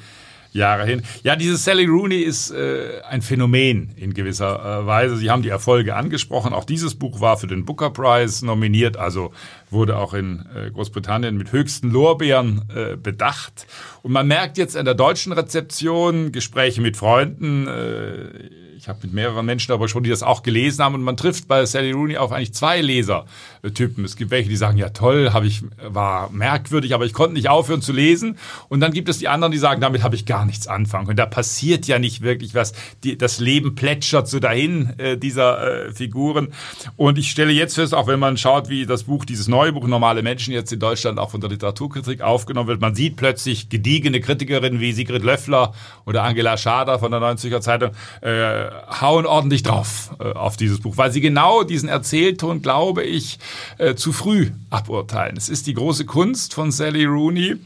Jahre 0.52 0.84
hin. 0.84 1.02
Ja, 1.22 1.36
dieses 1.36 1.64
Sally 1.64 1.86
Rooney 1.86 2.20
ist 2.20 2.50
äh, 2.50 3.00
ein 3.08 3.22
Phänomen 3.22 3.92
in 3.96 4.14
gewisser 4.14 4.82
äh, 4.82 4.86
Weise. 4.86 5.16
Sie 5.16 5.30
haben 5.30 5.42
die 5.42 5.48
Erfolge 5.48 5.96
angesprochen. 5.96 6.52
Auch 6.52 6.64
dieses 6.64 6.94
Buch 6.94 7.20
war 7.20 7.36
für 7.36 7.46
den 7.46 7.64
Booker 7.64 7.90
Prize 7.90 8.44
nominiert, 8.44 8.96
also 8.96 9.32
wurde 9.70 9.96
auch 9.96 10.14
in 10.14 10.44
äh, 10.54 10.70
Großbritannien 10.70 11.36
mit 11.36 11.52
höchsten 11.52 11.90
Lorbeeren 11.90 12.62
äh, 12.74 12.96
bedacht. 12.96 13.66
Und 14.02 14.12
man 14.12 14.26
merkt 14.26 14.58
jetzt 14.58 14.76
in 14.76 14.84
der 14.84 14.94
deutschen 14.94 15.32
Rezeption, 15.32 16.32
Gespräche 16.32 16.80
mit 16.80 16.96
Freunden, 16.96 17.66
äh, 17.66 18.71
ich 18.82 18.88
habe 18.88 18.98
mit 19.04 19.12
mehreren 19.12 19.46
Menschen 19.46 19.70
aber 19.70 19.86
schon, 19.86 20.02
die 20.02 20.10
das 20.10 20.24
auch 20.24 20.42
gelesen 20.42 20.82
haben 20.82 20.96
und 20.96 21.02
man 21.02 21.16
trifft 21.16 21.46
bei 21.46 21.64
Sally 21.64 21.92
Rooney 21.92 22.16
auf 22.16 22.32
eigentlich 22.32 22.52
zwei 22.52 22.80
Lesertypen. 22.80 24.04
Es 24.04 24.16
gibt 24.16 24.32
welche, 24.32 24.48
die 24.48 24.56
sagen, 24.56 24.76
ja 24.76 24.88
toll, 24.88 25.30
habe 25.32 25.46
ich 25.46 25.62
war 25.80 26.30
merkwürdig, 26.30 26.92
aber 26.92 27.04
ich 27.04 27.12
konnte 27.12 27.34
nicht 27.34 27.48
aufhören 27.48 27.80
zu 27.80 27.92
lesen 27.92 28.38
und 28.68 28.80
dann 28.80 28.92
gibt 28.92 29.08
es 29.08 29.18
die 29.18 29.28
anderen, 29.28 29.52
die 29.52 29.58
sagen, 29.58 29.80
damit 29.80 30.02
habe 30.02 30.16
ich 30.16 30.26
gar 30.26 30.44
nichts 30.44 30.66
anfangen 30.66 31.06
und 31.06 31.16
da 31.16 31.26
passiert 31.26 31.86
ja 31.86 32.00
nicht 32.00 32.22
wirklich 32.22 32.56
was. 32.56 32.72
Die, 33.04 33.16
das 33.16 33.38
Leben 33.38 33.76
plätschert 33.76 34.26
so 34.26 34.40
dahin 34.40 34.98
äh, 34.98 35.16
dieser 35.16 35.86
äh, 35.86 35.92
Figuren 35.92 36.48
und 36.96 37.18
ich 37.18 37.30
stelle 37.30 37.52
jetzt 37.52 37.76
fest, 37.76 37.94
auch 37.94 38.08
wenn 38.08 38.18
man 38.18 38.36
schaut, 38.36 38.68
wie 38.68 38.84
das 38.84 39.04
Buch, 39.04 39.24
dieses 39.24 39.46
neue 39.46 39.72
Buch 39.72 39.86
Normale 39.86 40.22
Menschen 40.22 40.52
jetzt 40.52 40.72
in 40.72 40.80
Deutschland 40.80 41.20
auch 41.20 41.30
von 41.30 41.40
der 41.40 41.50
Literaturkritik 41.50 42.20
aufgenommen 42.20 42.66
wird, 42.66 42.80
man 42.80 42.96
sieht 42.96 43.14
plötzlich 43.14 43.68
gediegene 43.68 44.20
Kritikerinnen 44.20 44.80
wie 44.80 44.90
Sigrid 44.90 45.22
Löffler 45.22 45.72
oder 46.04 46.24
Angela 46.24 46.56
Schader 46.56 46.98
von 46.98 47.12
der 47.12 47.20
Neuen 47.20 47.38
Zürcher 47.38 47.60
Zeitung 47.60 47.92
äh, 48.22 48.71
hauen 49.00 49.26
ordentlich 49.26 49.62
drauf 49.62 50.14
äh, 50.20 50.32
auf 50.32 50.56
dieses 50.56 50.80
Buch, 50.80 50.96
weil 50.96 51.12
sie 51.12 51.20
genau 51.20 51.62
diesen 51.62 51.88
Erzählton, 51.88 52.62
glaube 52.62 53.02
ich, 53.02 53.38
äh, 53.78 53.94
zu 53.94 54.12
früh 54.12 54.50
aburteilen. 54.70 55.36
Es 55.36 55.48
ist 55.48 55.66
die 55.66 55.74
große 55.74 56.04
Kunst 56.04 56.54
von 56.54 56.70
Sally 56.70 57.04
Rooney, 57.04 57.56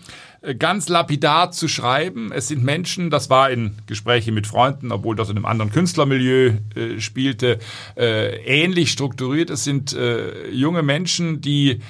äh, 0.43 0.55
ganz 0.55 0.89
lapidar 0.89 1.51
zu 1.51 1.69
schreiben. 1.69 2.33
Es 2.33 2.49
sind 2.49 2.63
Menschen, 2.63 3.11
das 3.11 3.31
war 3.31 3.51
in 3.51 3.77
Gesprächen 3.87 4.35
mit 4.35 4.47
Freunden, 4.47 4.93
obwohl 4.93 5.17
das 5.17 5.29
in 5.29 5.37
einem 5.37 5.47
anderen 5.47 5.73
Künstlermilieu 5.73 6.53
äh, 6.75 7.01
spielte, 7.01 7.59
äh, 7.97 8.37
ähnlich 8.45 8.91
strukturiert. 8.91 9.51
Es 9.51 9.65
sind 9.65 9.93
äh, 9.93 10.49
junge 10.51 10.83
Menschen, 10.83 11.41
die 11.41 11.81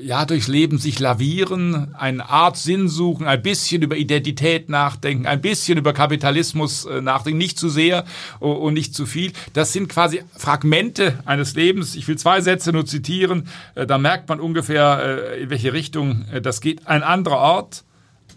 ja, 0.00 0.24
durchs 0.24 0.48
Leben 0.48 0.78
sich 0.78 0.98
lavieren, 0.98 1.94
eine 1.94 2.28
Art 2.28 2.56
Sinn 2.56 2.88
suchen, 2.88 3.26
ein 3.26 3.42
bisschen 3.42 3.82
über 3.82 3.96
Identität 3.96 4.68
nachdenken, 4.68 5.26
ein 5.26 5.40
bisschen 5.40 5.78
über 5.78 5.92
Kapitalismus 5.92 6.84
äh, 6.84 7.00
nachdenken, 7.00 7.38
nicht 7.38 7.58
zu 7.58 7.68
sehr 7.68 8.04
und 8.38 8.74
nicht 8.74 8.94
zu 8.94 9.06
viel. 9.06 9.32
Das 9.52 9.72
sind 9.72 9.88
quasi 9.88 10.22
Fragmente 10.36 11.18
eines 11.24 11.54
Lebens. 11.54 11.94
Ich 11.94 12.06
will 12.08 12.18
zwei 12.18 12.40
Sätze 12.40 12.72
nur 12.72 12.86
zitieren, 12.86 13.48
äh, 13.74 13.86
da 13.86 13.98
merkt 13.98 14.28
man 14.28 14.40
ungefähr, 14.40 15.34
äh, 15.34 15.42
in 15.42 15.50
welche 15.50 15.72
Richtung 15.72 16.26
äh, 16.32 16.40
das 16.40 16.60
geht. 16.60 16.86
Ein 16.86 17.02
anderer 17.02 17.38
Ort, 17.38 17.84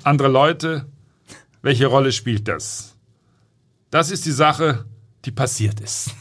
andere 0.04 0.30
Leute, 0.30 0.86
welche 1.62 1.88
Rolle 1.88 2.12
spielt 2.12 2.48
das? 2.48 2.96
Das 3.90 4.12
ist 4.12 4.26
die 4.26 4.32
Sache, 4.32 4.86
die 5.26 5.32
passiert 5.32 5.80
ist 5.80 6.12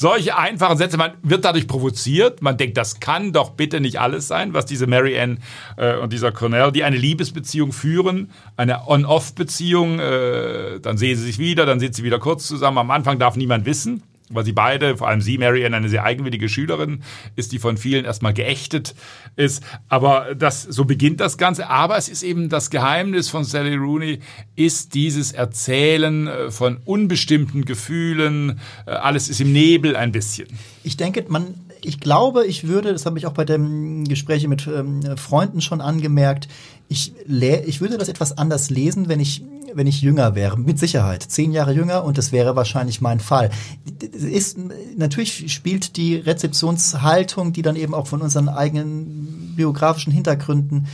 solche 0.00 0.38
einfachen 0.38 0.78
Sätze, 0.78 0.96
man 0.96 1.12
wird 1.22 1.44
dadurch 1.44 1.68
provoziert. 1.68 2.40
Man 2.40 2.56
denkt, 2.56 2.78
das 2.78 3.00
kann 3.00 3.34
doch 3.34 3.50
bitte 3.50 3.80
nicht 3.80 4.00
alles 4.00 4.28
sein, 4.28 4.54
was 4.54 4.64
diese 4.64 4.86
Mary 4.86 5.20
Ann 5.20 5.40
äh, 5.76 5.96
und 5.96 6.12
dieser 6.12 6.32
Cornell, 6.32 6.72
die 6.72 6.84
eine 6.84 6.96
Liebesbeziehung 6.96 7.72
führen, 7.72 8.30
eine 8.56 8.88
On-Off-Beziehung, 8.88 9.98
äh, 9.98 10.80
dann 10.80 10.96
sehen 10.96 11.18
sie 11.18 11.24
sich 11.24 11.38
wieder, 11.38 11.66
dann 11.66 11.80
sind 11.80 11.94
sie 11.94 12.02
wieder 12.02 12.18
kurz 12.18 12.46
zusammen. 12.46 12.78
Am 12.78 12.90
Anfang 12.90 13.18
darf 13.18 13.36
niemand 13.36 13.66
wissen 13.66 14.02
weil 14.30 14.44
sie 14.44 14.52
beide, 14.52 14.96
vor 14.96 15.08
allem 15.08 15.20
sie, 15.20 15.38
Marianne, 15.38 15.76
eine 15.76 15.88
sehr 15.88 16.04
eigenwillige 16.04 16.48
Schülerin 16.48 17.02
ist, 17.36 17.52
die 17.52 17.58
von 17.58 17.76
vielen 17.76 18.04
erstmal 18.04 18.32
geächtet 18.32 18.94
ist. 19.36 19.62
Aber 19.88 20.34
das, 20.34 20.62
so 20.62 20.84
beginnt 20.84 21.20
das 21.20 21.36
Ganze. 21.36 21.68
Aber 21.68 21.96
es 21.96 22.08
ist 22.08 22.22
eben 22.22 22.48
das 22.48 22.70
Geheimnis 22.70 23.28
von 23.28 23.44
Sally 23.44 23.74
Rooney, 23.74 24.20
ist 24.56 24.94
dieses 24.94 25.32
Erzählen 25.32 26.28
äh, 26.28 26.50
von 26.50 26.78
unbestimmten 26.84 27.64
Gefühlen. 27.64 28.60
Äh, 28.86 28.92
alles 28.92 29.28
ist 29.28 29.40
im 29.40 29.52
Nebel 29.52 29.96
ein 29.96 30.12
bisschen. 30.12 30.48
Ich 30.84 30.96
denke, 30.96 31.24
man, 31.28 31.54
ich 31.84 32.00
glaube, 32.00 32.46
ich 32.46 32.66
würde, 32.66 32.92
das 32.92 33.06
habe 33.06 33.18
ich 33.18 33.26
auch 33.26 33.32
bei 33.32 33.44
dem 33.44 34.04
Gespräch 34.04 34.46
mit 34.48 34.66
ähm, 34.66 35.16
Freunden 35.16 35.60
schon 35.60 35.80
angemerkt, 35.80 36.48
ich, 36.88 37.12
ich 37.28 37.80
würde 37.80 37.98
das 37.98 38.08
etwas 38.08 38.36
anders 38.36 38.70
lesen, 38.70 39.08
wenn 39.08 39.20
ich 39.20 39.42
wenn 39.74 39.86
ich 39.86 40.02
jünger 40.02 40.34
wäre, 40.34 40.58
mit 40.58 40.78
Sicherheit. 40.78 41.22
Zehn 41.22 41.52
Jahre 41.52 41.72
jünger 41.72 42.04
und 42.04 42.18
das 42.18 42.32
wäre 42.32 42.56
wahrscheinlich 42.56 43.00
mein 43.00 43.20
Fall. 43.20 43.50
Ist, 44.12 44.58
natürlich 44.96 45.52
spielt 45.52 45.96
die 45.96 46.16
Rezeptionshaltung, 46.16 47.52
die 47.52 47.62
dann 47.62 47.76
eben 47.76 47.94
auch 47.94 48.06
von 48.06 48.20
unseren 48.20 48.48
eigenen 48.48 49.54
biografischen 49.56 50.12
Hintergründen 50.12 50.86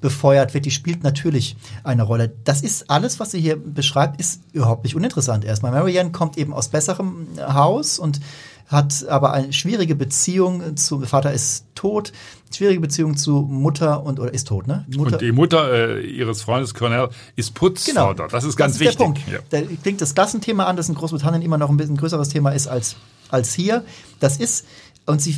befeuert 0.00 0.52
wird, 0.52 0.66
die 0.66 0.70
spielt 0.70 1.02
natürlich 1.02 1.56
eine 1.82 2.02
Rolle. 2.02 2.30
Das 2.44 2.60
ist 2.60 2.90
alles, 2.90 3.20
was 3.20 3.30
sie 3.30 3.40
hier 3.40 3.56
beschreibt, 3.56 4.20
ist 4.20 4.42
überhaupt 4.52 4.84
nicht 4.84 4.94
uninteressant 4.94 5.44
erstmal. 5.46 5.72
Marianne 5.72 6.12
kommt 6.12 6.36
eben 6.36 6.52
aus 6.52 6.68
besserem 6.68 7.26
Haus 7.40 7.98
und 7.98 8.20
hat 8.66 9.06
aber 9.08 9.32
eine 9.32 9.52
schwierige 9.52 9.94
Beziehung 9.94 10.76
zu, 10.76 11.00
Vater 11.00 11.32
ist 11.32 11.66
tot, 11.74 12.12
schwierige 12.52 12.80
Beziehung 12.80 13.16
zu 13.16 13.42
Mutter 13.42 14.02
und, 14.02 14.18
oder 14.20 14.32
ist 14.32 14.48
tot, 14.48 14.66
ne? 14.66 14.86
Mutter. 14.96 15.12
Und 15.12 15.22
die 15.22 15.32
Mutter 15.32 15.72
äh, 15.72 16.06
ihres 16.06 16.42
Freundes 16.42 16.72
Cornell 16.72 17.08
ist 17.36 17.54
Putzfrau 17.54 18.14
genau. 18.14 18.28
Das 18.28 18.44
ist 18.44 18.56
ganz 18.56 18.78
das 18.78 18.80
ist 18.80 18.80
wichtig. 18.80 18.98
Der 18.98 19.04
Punkt. 19.04 19.20
Ja. 19.30 19.38
Da 19.50 19.60
klingt 19.82 20.00
das 20.00 20.14
Klassenthema 20.14 20.64
an, 20.64 20.76
das 20.76 20.88
in 20.88 20.94
Großbritannien 20.94 21.42
immer 21.42 21.58
noch 21.58 21.68
ein 21.68 21.76
bisschen 21.76 21.96
größeres 21.96 22.28
Thema 22.30 22.50
ist 22.50 22.66
als, 22.66 22.96
als 23.28 23.52
hier. 23.54 23.84
Das 24.20 24.38
ist, 24.38 24.66
und 25.06 25.20
sie, 25.20 25.36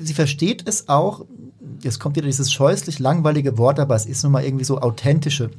sie 0.00 0.14
versteht 0.14 0.68
es 0.68 0.88
auch, 0.88 1.24
jetzt 1.82 1.98
kommt 1.98 2.16
wieder 2.16 2.26
dieses 2.26 2.52
scheußlich 2.52 2.98
langweilige 2.98 3.58
Wort, 3.58 3.80
aber 3.80 3.96
es 3.96 4.06
ist 4.06 4.22
nun 4.22 4.32
mal 4.32 4.44
irgendwie 4.44 4.64
so 4.64 4.80
authentische 4.80 5.50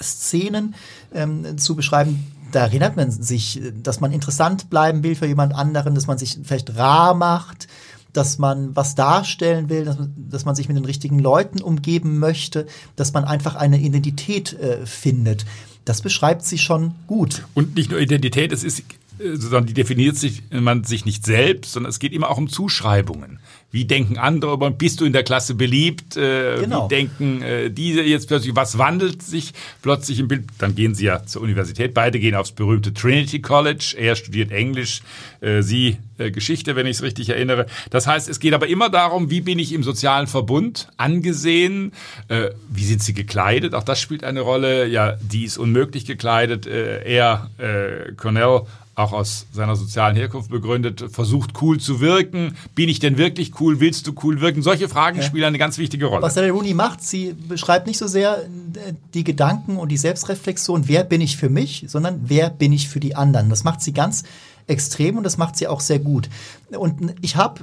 Szenen 0.00 0.74
ähm, 1.14 1.58
zu 1.58 1.74
beschreiben, 1.74 2.26
da 2.52 2.60
erinnert 2.60 2.96
man 2.96 3.10
sich, 3.10 3.60
dass 3.82 4.00
man 4.00 4.12
interessant 4.12 4.70
bleiben 4.70 5.02
will 5.02 5.14
für 5.14 5.26
jemand 5.26 5.54
anderen, 5.54 5.94
dass 5.94 6.06
man 6.06 6.18
sich 6.18 6.38
vielleicht 6.42 6.76
rar 6.76 7.14
macht, 7.14 7.68
dass 8.12 8.38
man 8.38 8.74
was 8.76 8.94
darstellen 8.94 9.68
will, 9.68 9.84
dass 9.84 9.98
man, 9.98 10.14
dass 10.16 10.44
man 10.44 10.54
sich 10.54 10.68
mit 10.68 10.76
den 10.76 10.84
richtigen 10.84 11.18
Leuten 11.18 11.60
umgeben 11.60 12.18
möchte, 12.18 12.66
dass 12.96 13.12
man 13.12 13.24
einfach 13.24 13.56
eine 13.56 13.80
Identität 13.80 14.52
äh, 14.54 14.86
findet. 14.86 15.44
Das 15.84 16.00
beschreibt 16.00 16.44
sie 16.44 16.58
schon 16.58 16.94
gut. 17.06 17.44
Und 17.54 17.74
nicht 17.74 17.90
nur 17.90 18.00
Identität, 18.00 18.52
es 18.52 18.64
ist 18.64 18.82
sozusagen 19.32 19.66
die 19.66 19.74
definiert 19.74 20.16
sich 20.16 20.42
man 20.50 20.84
sich 20.84 21.04
nicht 21.04 21.24
selbst, 21.24 21.72
sondern 21.72 21.90
es 21.90 21.98
geht 21.98 22.12
immer 22.12 22.30
auch 22.30 22.38
um 22.38 22.48
Zuschreibungen. 22.48 23.38
Wie 23.74 23.86
denken 23.86 24.18
andere 24.18 24.52
über 24.52 24.70
bist 24.70 25.00
du 25.00 25.04
in 25.04 25.12
der 25.12 25.24
Klasse 25.24 25.56
beliebt? 25.56 26.16
Äh, 26.16 26.60
genau. 26.60 26.84
Wie 26.84 26.94
denken 26.94 27.42
äh, 27.42 27.70
diese 27.72 28.02
jetzt 28.02 28.28
plötzlich, 28.28 28.54
was 28.54 28.78
wandelt 28.78 29.20
sich 29.20 29.52
plötzlich 29.82 30.20
im 30.20 30.28
Bild? 30.28 30.44
Dann 30.58 30.76
gehen 30.76 30.94
sie 30.94 31.06
ja 31.06 31.26
zur 31.26 31.42
Universität, 31.42 31.92
beide 31.92 32.20
gehen 32.20 32.36
aufs 32.36 32.52
berühmte 32.52 32.94
Trinity 32.94 33.40
College, 33.40 33.96
er 33.98 34.14
studiert 34.14 34.52
Englisch, 34.52 35.02
äh, 35.40 35.60
sie 35.60 35.96
äh, 36.18 36.30
Geschichte, 36.30 36.76
wenn 36.76 36.86
ich 36.86 36.98
es 36.98 37.02
richtig 37.02 37.30
erinnere. 37.30 37.66
Das 37.90 38.06
heißt, 38.06 38.28
es 38.28 38.38
geht 38.38 38.54
aber 38.54 38.68
immer 38.68 38.90
darum, 38.90 39.28
wie 39.30 39.40
bin 39.40 39.58
ich 39.58 39.72
im 39.72 39.82
sozialen 39.82 40.28
Verbund 40.28 40.86
angesehen, 40.96 41.90
äh, 42.28 42.50
wie 42.70 42.84
sind 42.84 43.02
sie 43.02 43.12
gekleidet, 43.12 43.74
auch 43.74 43.82
das 43.82 44.00
spielt 44.00 44.22
eine 44.22 44.42
Rolle. 44.42 44.86
Ja, 44.86 45.16
die 45.20 45.42
ist 45.42 45.58
unmöglich 45.58 46.04
gekleidet, 46.04 46.68
äh, 46.68 47.02
er, 47.02 47.50
äh, 47.58 48.12
Cornell, 48.12 48.60
auch 48.94 49.12
aus 49.12 49.46
seiner 49.52 49.76
sozialen 49.76 50.16
Herkunft 50.16 50.50
begründet, 50.50 51.04
versucht 51.10 51.60
cool 51.62 51.78
zu 51.78 52.00
wirken. 52.00 52.56
Bin 52.74 52.88
ich 52.88 52.98
denn 52.98 53.18
wirklich 53.18 53.60
cool? 53.60 53.80
Willst 53.80 54.06
du 54.06 54.14
cool 54.22 54.40
wirken? 54.40 54.62
Solche 54.62 54.88
Fragen 54.88 55.18
ja. 55.18 55.22
spielen 55.22 55.44
eine 55.44 55.58
ganz 55.58 55.78
wichtige 55.78 56.06
Rolle. 56.06 56.22
Was 56.22 56.34
Sally 56.34 56.50
Rooney 56.50 56.74
macht, 56.74 57.02
sie 57.02 57.34
beschreibt 57.48 57.86
nicht 57.86 57.98
so 57.98 58.06
sehr 58.06 58.44
äh, 58.44 58.92
die 59.14 59.24
Gedanken 59.24 59.76
und 59.76 59.88
die 59.90 59.96
Selbstreflexion, 59.96 60.88
wer 60.88 61.04
bin 61.04 61.20
ich 61.20 61.36
für 61.36 61.48
mich, 61.48 61.84
sondern 61.88 62.20
wer 62.24 62.50
bin 62.50 62.72
ich 62.72 62.88
für 62.88 63.00
die 63.00 63.16
anderen. 63.16 63.50
Das 63.50 63.64
macht 63.64 63.80
sie 63.80 63.92
ganz 63.92 64.24
extrem 64.66 65.18
und 65.18 65.24
das 65.24 65.36
macht 65.36 65.56
sie 65.56 65.68
auch 65.68 65.80
sehr 65.80 65.98
gut. 65.98 66.28
Und 66.70 67.14
ich 67.20 67.36
habe 67.36 67.60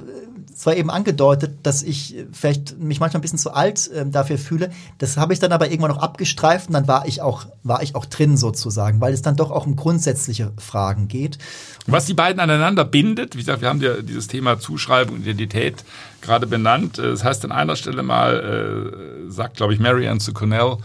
zwar 0.54 0.76
eben 0.76 0.90
angedeutet, 0.90 1.58
dass 1.64 1.82
ich 1.82 2.16
vielleicht 2.32 2.78
mich 2.78 3.00
manchmal 3.00 3.18
ein 3.18 3.22
bisschen 3.22 3.38
zu 3.38 3.52
alt 3.52 3.90
äh, 3.90 4.06
dafür 4.06 4.38
fühle. 4.38 4.70
Das 4.98 5.16
habe 5.16 5.32
ich 5.32 5.38
dann 5.38 5.52
aber 5.52 5.70
irgendwann 5.70 5.90
noch 5.90 6.02
abgestreift 6.02 6.68
und 6.68 6.74
dann 6.74 6.86
war 6.86 7.06
ich 7.06 7.20
auch, 7.20 7.46
war 7.62 7.82
ich 7.82 7.94
auch 7.94 8.06
drin 8.06 8.36
sozusagen, 8.36 9.00
weil 9.00 9.12
es 9.12 9.22
dann 9.22 9.36
doch 9.36 9.50
auch 9.50 9.66
um 9.66 9.76
grundsätzliche 9.76 10.52
Fragen 10.58 11.08
geht. 11.08 11.38
Was 11.86 12.04
die 12.06 12.14
beiden 12.14 12.40
aneinander 12.40 12.84
bindet, 12.84 13.34
wie 13.34 13.40
gesagt, 13.40 13.60
wir 13.60 13.68
haben 13.68 13.80
ja 13.80 14.02
dieses 14.02 14.28
Thema 14.28 14.60
Zuschreibung, 14.60 15.16
Identität 15.16 15.84
gerade 16.20 16.46
benannt. 16.46 16.98
Äh, 16.98 17.10
das 17.10 17.24
heißt 17.24 17.44
an 17.44 17.52
einer 17.52 17.76
Stelle 17.76 18.02
mal, 18.02 19.26
äh, 19.26 19.30
sagt, 19.30 19.56
glaube 19.56 19.74
ich, 19.74 19.80
Marianne 19.80 20.20
zu 20.20 20.32
Cornell, 20.32 20.76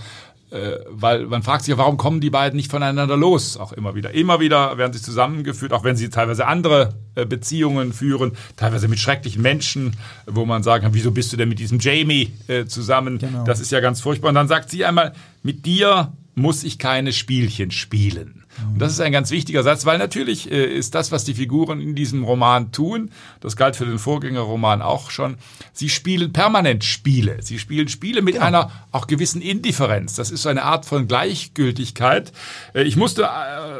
äh, 0.49 0.77
weil 0.87 1.25
man 1.25 1.43
fragt 1.43 1.65
sich 1.65 1.77
warum 1.77 1.97
kommen 1.97 2.21
die 2.21 2.29
beiden 2.29 2.55
nicht 2.55 2.71
voneinander 2.71 3.17
los? 3.17 3.57
Auch 3.57 3.73
immer 3.73 3.95
wieder. 3.95 4.11
Immer 4.11 4.39
wieder 4.39 4.77
werden 4.77 4.93
sie 4.93 5.01
zusammengeführt, 5.01 5.73
auch 5.73 5.83
wenn 5.83 5.95
sie 5.95 6.09
teilweise 6.09 6.47
andere 6.47 6.95
äh, 7.15 7.25
Beziehungen 7.25 7.91
führen, 7.91 8.31
teilweise 8.55 8.87
mit 8.87 8.99
schrecklichen 8.99 9.41
Menschen, 9.41 9.95
wo 10.25 10.45
man 10.45 10.63
sagen 10.63 10.83
kann, 10.83 10.93
wieso 10.93 11.11
bist 11.11 11.33
du 11.33 11.37
denn 11.37 11.49
mit 11.49 11.59
diesem 11.59 11.79
Jamie 11.79 12.31
äh, 12.47 12.65
zusammen? 12.65 13.17
Genau. 13.17 13.43
Das 13.43 13.59
ist 13.59 13.71
ja 13.71 13.79
ganz 13.79 13.99
furchtbar. 14.01 14.29
Und 14.29 14.35
dann 14.35 14.47
sagt 14.47 14.69
sie 14.69 14.85
einmal, 14.85 15.13
mit 15.43 15.65
dir 15.65 16.13
muss 16.35 16.63
ich 16.63 16.79
keine 16.79 17.13
Spielchen 17.13 17.71
spielen. 17.71 18.36
Und 18.73 18.79
das 18.81 18.91
ist 18.91 19.01
ein 19.01 19.11
ganz 19.11 19.31
wichtiger 19.31 19.63
Satz, 19.63 19.85
weil 19.85 19.97
natürlich 19.97 20.51
äh, 20.51 20.65
ist 20.65 20.95
das, 20.95 21.11
was 21.11 21.23
die 21.23 21.33
Figuren 21.33 21.79
in 21.79 21.95
diesem 21.95 22.23
Roman 22.23 22.71
tun, 22.71 23.11
das 23.39 23.55
galt 23.55 23.75
für 23.75 23.85
den 23.85 23.99
Vorgängerroman 23.99 24.81
auch 24.81 25.11
schon, 25.11 25.37
sie 25.73 25.89
spielen 25.89 26.33
permanent 26.33 26.83
Spiele. 26.83 27.37
Sie 27.41 27.59
spielen 27.59 27.87
Spiele 27.87 28.21
mit 28.21 28.35
genau. 28.35 28.45
einer 28.45 28.71
auch 28.91 29.07
gewissen 29.07 29.41
Indifferenz. 29.41 30.15
Das 30.15 30.31
ist 30.31 30.41
so 30.41 30.49
eine 30.49 30.63
Art 30.63 30.85
von 30.85 31.07
Gleichgültigkeit. 31.07 32.31
Äh, 32.73 32.83
ich 32.83 32.95
musste, 32.95 33.23
äh, 33.23 33.27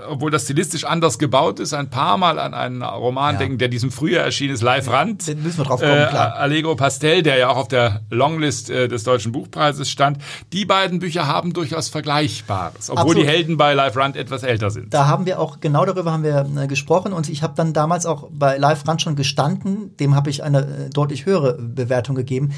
obwohl 0.10 0.32
das 0.32 0.44
stilistisch 0.44 0.84
anders 0.84 1.20
gebaut 1.20 1.60
ist, 1.60 1.74
ein 1.74 1.90
paar 1.90 2.18
Mal 2.18 2.40
an 2.40 2.54
einen 2.54 2.84
Roman 2.84 3.36
ja. 3.36 3.40
denken, 3.40 3.58
der 3.58 3.68
diesem 3.68 3.92
Frühjahr 3.92 4.24
erschienen 4.24 4.54
ist, 4.54 4.62
Live 4.62 4.90
Rand. 4.90 5.28
Den 5.28 5.44
müssen 5.44 5.60
wir 5.60 5.66
drauf 5.66 5.80
kommen, 5.80 6.10
klar. 6.10 6.36
Allegro 6.36 6.76
Pastel, 6.76 7.24
der 7.24 7.38
ja 7.38 7.50
auch 7.50 7.58
auf 7.58 7.68
der 7.68 8.02
Longlist 8.10 8.70
des 8.70 9.04
Deutschen 9.04 9.32
Buchpreises 9.32 9.90
stand. 9.90 10.20
Die 10.54 10.66
beiden 10.66 11.00
Bücher 11.00 11.28
haben 11.28 11.54
durchaus 11.54 11.90
Vergleichbares, 11.90 12.90
obwohl 12.90 13.12
Absolut. 13.12 13.24
die 13.24 13.28
Helden 13.28 13.58
bei 13.58 13.74
Live 13.74 13.96
Rand 13.96 14.16
etwas 14.16 14.44
älter 14.44 14.67
älter 14.68 14.82
sind. 14.82 14.94
Da 14.94 15.08
haben 15.08 15.26
wir 15.26 15.40
auch, 15.40 15.60
genau 15.60 15.86
darüber 15.86 16.12
haben 16.12 16.24
wir 16.24 16.46
äh, 16.58 16.68
gesprochen 16.68 17.14
und 17.14 17.30
ich 17.30 17.44
habe 17.44 17.54
dann 17.56 17.74
damals 17.74 18.06
auch 18.06 18.30
bei 18.32 18.58
Live 18.58 18.88
Run 18.88 19.00
schon 19.00 19.16
gestanden, 19.16 19.96
dem 19.98 20.16
habe 20.16 20.30
ich 20.30 20.44
eine 20.44 20.60
äh, 20.60 20.90
deutlich 20.90 21.26
höhere 21.26 21.54
Bewertung 21.54 22.16
gegeben. 22.16 22.52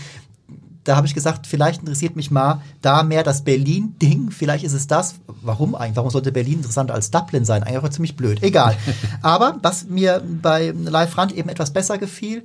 Da 0.85 0.95
habe 0.95 1.05
ich 1.05 1.13
gesagt, 1.13 1.45
vielleicht 1.45 1.81
interessiert 1.81 2.15
mich 2.15 2.31
mal 2.31 2.61
da 2.81 3.03
mehr 3.03 3.21
das 3.21 3.43
Berlin-Ding. 3.43 4.31
Vielleicht 4.31 4.63
ist 4.63 4.73
es 4.73 4.87
das. 4.87 5.15
Warum 5.43 5.75
eigentlich? 5.75 5.97
Warum 5.97 6.09
sollte 6.09 6.31
Berlin 6.31 6.55
interessanter 6.55 6.93
als 6.93 7.11
Dublin 7.11 7.45
sein? 7.45 7.63
Eigentlich 7.63 7.83
auch 7.83 7.89
ziemlich 7.89 8.15
blöd. 8.15 8.41
Egal. 8.41 8.75
Aber 9.21 9.57
was 9.61 9.85
mir 9.85 10.23
bei 10.41 10.73
Live 10.75 11.17
Rand 11.17 11.33
eben 11.33 11.49
etwas 11.49 11.73
besser 11.73 11.97
gefiel, 11.97 12.43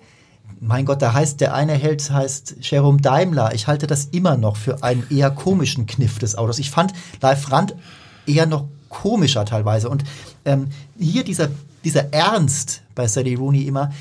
mein 0.60 0.84
Gott, 0.84 1.00
da 1.00 1.14
heißt 1.14 1.40
der 1.40 1.54
eine 1.54 1.72
Held 1.72 2.10
heißt 2.10 2.56
Jerome 2.60 3.00
Daimler. 3.00 3.54
Ich 3.54 3.66
halte 3.66 3.86
das 3.86 4.06
immer 4.06 4.36
noch 4.36 4.56
für 4.56 4.82
einen 4.82 5.06
eher 5.10 5.30
komischen 5.30 5.86
Kniff 5.86 6.18
des 6.18 6.36
Autos. 6.36 6.58
Ich 6.58 6.70
fand 6.70 6.92
Live 7.22 7.50
Rand 7.50 7.74
eher 8.26 8.46
noch 8.46 8.66
komischer 8.94 9.44
teilweise. 9.44 9.90
Und 9.90 10.04
ähm, 10.44 10.68
hier 10.98 11.24
dieser, 11.24 11.48
dieser 11.84 12.12
Ernst 12.12 12.82
bei 12.94 13.06
Sally 13.06 13.34
Rooney 13.34 13.62
immer, 13.62 13.92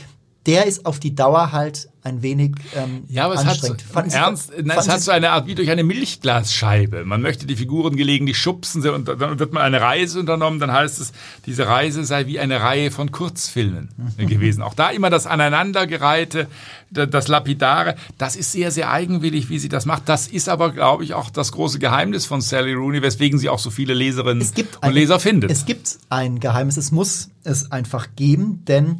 der 0.46 0.66
ist 0.66 0.86
auf 0.86 1.00
die 1.00 1.16
Dauer 1.16 1.52
halt 1.52 1.90
ein 2.06 2.22
wenig 2.22 2.52
ähm, 2.76 3.06
ja, 3.08 3.24
aber 3.26 3.36
es 3.36 3.42
anstrengend. 3.46 3.86
Hat, 3.96 4.12
Sie- 4.12 4.18
ernst, 4.18 4.52
na, 4.62 4.76
es 4.76 4.90
hat 4.90 5.00
so 5.00 5.12
eine 5.12 5.30
Art 5.32 5.48
wie 5.48 5.56
durch 5.56 5.70
eine 5.72 5.84
Milchglasscheibe. 5.86 7.06
Man 7.06 7.22
möchte 7.22 7.46
die 7.48 7.56
Figuren 7.56 7.96
gelegentlich 7.96 8.38
schubsen 8.38 8.86
und 8.90 9.08
dann 9.08 9.40
wird 9.40 9.54
mal 9.54 9.62
eine 9.62 9.80
Reise 9.80 10.20
unternommen. 10.20 10.60
Dann 10.60 10.74
heißt 10.74 11.00
es, 11.00 11.14
diese 11.46 11.68
Reise 11.68 12.04
sei 12.04 12.28
wie 12.28 12.40
eine 12.42 12.60
Reihe 12.60 12.92
von 12.92 13.12
Kurzfilmen 13.14 13.88
Mhm. 14.18 14.28
gewesen. 14.28 14.62
Auch 14.64 14.74
da 14.74 14.90
immer 14.90 15.10
das 15.10 15.28
Aneinandergereihte, 15.28 16.48
da- 16.92 17.06
das 17.06 17.30
Lapidare. 17.30 17.96
Das 18.18 18.36
ist 18.36 18.52
sehr, 18.52 18.72
sehr 18.72 18.92
eigenwillig, 18.92 19.50
wie 19.50 19.60
sie 19.60 19.70
das 19.70 19.86
macht. 19.86 20.10
Das 20.10 20.28
ist 20.28 20.50
aber, 20.50 20.72
glaube 20.74 21.06
ich, 21.06 21.14
auch 21.14 21.30
das 21.30 21.54
große 21.54 21.80
Geheimnis 21.80 22.26
von 22.26 22.42
Sally 22.42 22.74
Rooney, 22.74 23.02
weswegen 23.02 23.40
sie 23.40 23.48
auch 23.48 23.60
so 23.60 23.72
viele 23.72 23.94
Leserinnen 23.94 24.46
und 24.46 24.68
ein- 24.82 24.94
Leser 24.94 25.20
findet. 25.22 25.52
Es 25.52 25.66
gibt 25.66 25.98
ein 26.10 26.40
Geheimnis, 26.42 26.76
es 26.76 26.92
muss 26.92 27.30
es 27.46 27.72
einfach 27.72 28.10
geben, 28.18 28.64
denn 28.68 28.98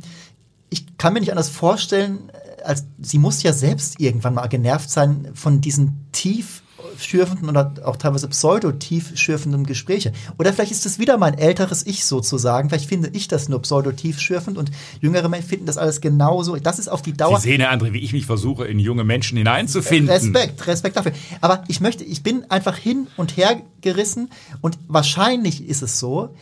ich 0.74 0.98
kann 0.98 1.14
mir 1.14 1.20
nicht 1.20 1.32
anders 1.32 1.50
vorstellen, 1.50 2.32
als 2.66 2.86
sie 3.00 3.20
muss 3.20 3.44
ja 3.44 3.54
selbst 3.54 4.00
irgendwann 4.00 4.34
mal 4.34 4.48
genervt 4.48 4.90
sein 4.90 5.30
von 5.36 5.62
diesen 5.62 6.08
tiefschürfenden 6.14 7.48
oder 7.48 7.74
auch 7.86 7.98
teilweise 7.98 8.28
pseudo-tiefschürfenden 8.28 9.66
Gespräche. 9.66 10.14
Oder 10.40 10.52
vielleicht 10.52 10.72
ist 10.72 10.88
es 10.88 10.98
wieder 10.98 11.18
mein 11.18 11.38
älteres 11.38 11.86
Ich 11.86 12.06
sozusagen. 12.06 12.70
Vielleicht 12.70 12.90
finde 12.90 13.10
ich 13.14 13.28
das 13.28 13.50
nur 13.50 13.62
pseudo-tiefschürfend 13.62 14.58
und 14.58 14.72
jüngere 15.00 15.30
Menschen 15.30 15.48
finden 15.48 15.66
das 15.68 15.78
alles 15.78 16.02
genauso. 16.02 16.56
Das 16.56 16.80
ist 16.80 16.88
auf 16.88 17.04
die 17.04 17.14
Dauer. 17.14 17.40
Sie 17.40 17.50
sehen 17.50 17.62
ja, 17.62 17.72
André, 17.72 17.94
wie 17.94 18.00
ich 18.00 18.14
mich 18.14 18.26
versuche, 18.26 18.66
in 18.66 18.80
junge 18.80 19.04
Menschen 19.04 19.38
hineinzufinden. 19.38 20.10
Respekt, 20.10 20.66
Respekt 20.66 20.98
dafür. 20.98 21.12
Aber 21.42 21.64
ich 21.68 21.82
möchte, 21.82 22.04
ich 22.04 22.24
bin 22.24 22.50
einfach 22.50 22.78
hin 22.78 23.08
und 23.16 23.38
her 23.38 23.62
gerissen 23.82 24.30
und 24.62 24.80
wahrscheinlich 24.88 25.68
ist 25.68 25.84
es 25.84 26.00
so, 26.00 26.34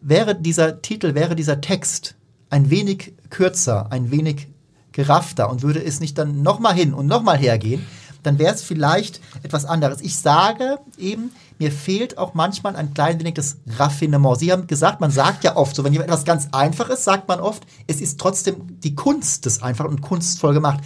wäre 0.00 0.34
dieser 0.34 0.80
Titel, 0.80 1.14
wäre 1.16 1.34
dieser 1.34 1.60
Text 1.60 2.14
ein 2.50 2.70
wenig 2.70 3.14
kürzer, 3.30 3.90
ein 3.90 4.10
wenig 4.10 4.48
geraffter 4.92 5.50
und 5.50 5.62
würde 5.62 5.82
es 5.82 6.00
nicht 6.00 6.18
dann 6.18 6.42
nochmal 6.42 6.74
hin 6.74 6.92
und 6.94 7.06
nochmal 7.06 7.38
hergehen, 7.38 7.86
dann 8.22 8.38
wäre 8.38 8.54
es 8.54 8.62
vielleicht 8.62 9.20
etwas 9.42 9.64
anderes. 9.64 10.00
Ich 10.00 10.18
sage 10.18 10.78
eben, 10.98 11.30
mir 11.58 11.72
fehlt 11.72 12.18
auch 12.18 12.34
manchmal 12.34 12.76
ein 12.76 12.92
klein 12.92 13.18
wenig 13.18 13.34
das 13.34 13.58
Raffinement. 13.78 14.38
Sie 14.38 14.52
haben 14.52 14.66
gesagt, 14.66 15.00
man 15.00 15.10
sagt 15.10 15.44
ja 15.44 15.56
oft 15.56 15.74
so, 15.74 15.84
wenn 15.84 15.92
jemand 15.92 16.10
etwas 16.10 16.24
ganz 16.24 16.48
einfach 16.52 16.90
ist, 16.90 17.04
sagt 17.04 17.28
man 17.28 17.40
oft, 17.40 17.62
es 17.86 18.00
ist 18.00 18.20
trotzdem 18.20 18.80
die 18.80 18.94
Kunst 18.94 19.46
des 19.46 19.62
einfach 19.62 19.86
und 19.86 20.00
kunstvoll 20.00 20.54
gemacht. 20.54 20.80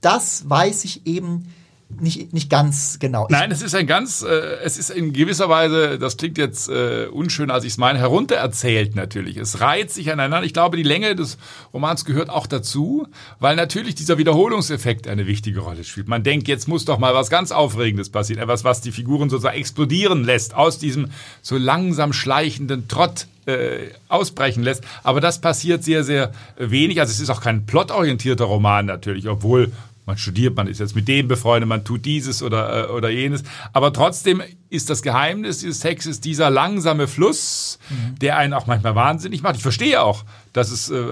Das 0.00 0.48
weiß 0.48 0.84
ich 0.84 1.06
eben 1.06 1.52
nicht, 1.98 2.32
nicht 2.32 2.50
ganz 2.50 2.98
genau. 2.98 3.26
Nein, 3.30 3.50
es 3.50 3.62
ist 3.62 3.74
ein 3.74 3.86
ganz, 3.86 4.22
äh, 4.22 4.28
es 4.64 4.78
ist 4.78 4.90
in 4.90 5.12
gewisser 5.12 5.48
Weise, 5.48 5.98
das 5.98 6.16
klingt 6.16 6.38
jetzt 6.38 6.68
äh, 6.68 7.06
unschön, 7.06 7.50
als 7.50 7.64
ich 7.64 7.72
es 7.72 7.78
meine, 7.78 7.98
heruntererzählt 7.98 8.96
natürlich. 8.96 9.36
Es 9.36 9.60
reiht 9.60 9.90
sich 9.90 10.12
aneinander. 10.12 10.46
Ich 10.46 10.52
glaube, 10.52 10.76
die 10.76 10.82
Länge 10.82 11.14
des 11.16 11.38
Romans 11.72 12.04
gehört 12.04 12.30
auch 12.30 12.46
dazu, 12.46 13.06
weil 13.38 13.56
natürlich 13.56 13.94
dieser 13.94 14.18
Wiederholungseffekt 14.18 15.08
eine 15.08 15.26
wichtige 15.26 15.60
Rolle 15.60 15.84
spielt. 15.84 16.08
Man 16.08 16.22
denkt, 16.22 16.48
jetzt 16.48 16.68
muss 16.68 16.84
doch 16.84 16.98
mal 16.98 17.14
was 17.14 17.30
ganz 17.30 17.52
Aufregendes 17.52 18.10
passieren, 18.10 18.42
etwas, 18.42 18.64
was 18.64 18.80
die 18.80 18.92
Figuren 18.92 19.28
sozusagen 19.30 19.58
explodieren 19.58 20.24
lässt, 20.24 20.54
aus 20.54 20.78
diesem 20.78 21.10
so 21.42 21.56
langsam 21.56 22.12
schleichenden 22.12 22.88
Trott 22.88 23.26
äh, 23.46 23.88
ausbrechen 24.08 24.62
lässt. 24.62 24.84
Aber 25.02 25.20
das 25.20 25.40
passiert 25.40 25.84
sehr, 25.84 26.04
sehr 26.04 26.32
wenig. 26.56 27.00
Also 27.00 27.10
es 27.10 27.20
ist 27.20 27.30
auch 27.30 27.40
kein 27.40 27.66
plotorientierter 27.66 28.44
Roman 28.44 28.86
natürlich, 28.86 29.28
obwohl 29.28 29.72
man 30.06 30.18
studiert, 30.18 30.56
man 30.56 30.66
ist 30.66 30.80
jetzt 30.80 30.96
mit 30.96 31.08
dem 31.08 31.28
befreundet, 31.28 31.68
man 31.68 31.84
tut 31.84 32.04
dieses 32.04 32.42
oder, 32.42 32.88
äh, 32.88 32.92
oder 32.92 33.10
jenes. 33.10 33.42
Aber 33.72 33.92
trotzdem 33.92 34.42
ist 34.68 34.90
das 34.90 35.02
Geheimnis 35.02 35.58
dieses 35.58 35.80
Textes 35.80 36.20
dieser 36.20 36.50
langsame 36.50 37.06
Fluss, 37.08 37.78
der 38.20 38.36
einen 38.36 38.52
auch 38.52 38.66
manchmal 38.66 38.94
wahnsinnig 38.94 39.42
macht. 39.42 39.56
Ich 39.56 39.62
verstehe 39.62 40.00
auch, 40.02 40.24
dass 40.52 40.70
es 40.70 40.90
äh, 40.90 41.04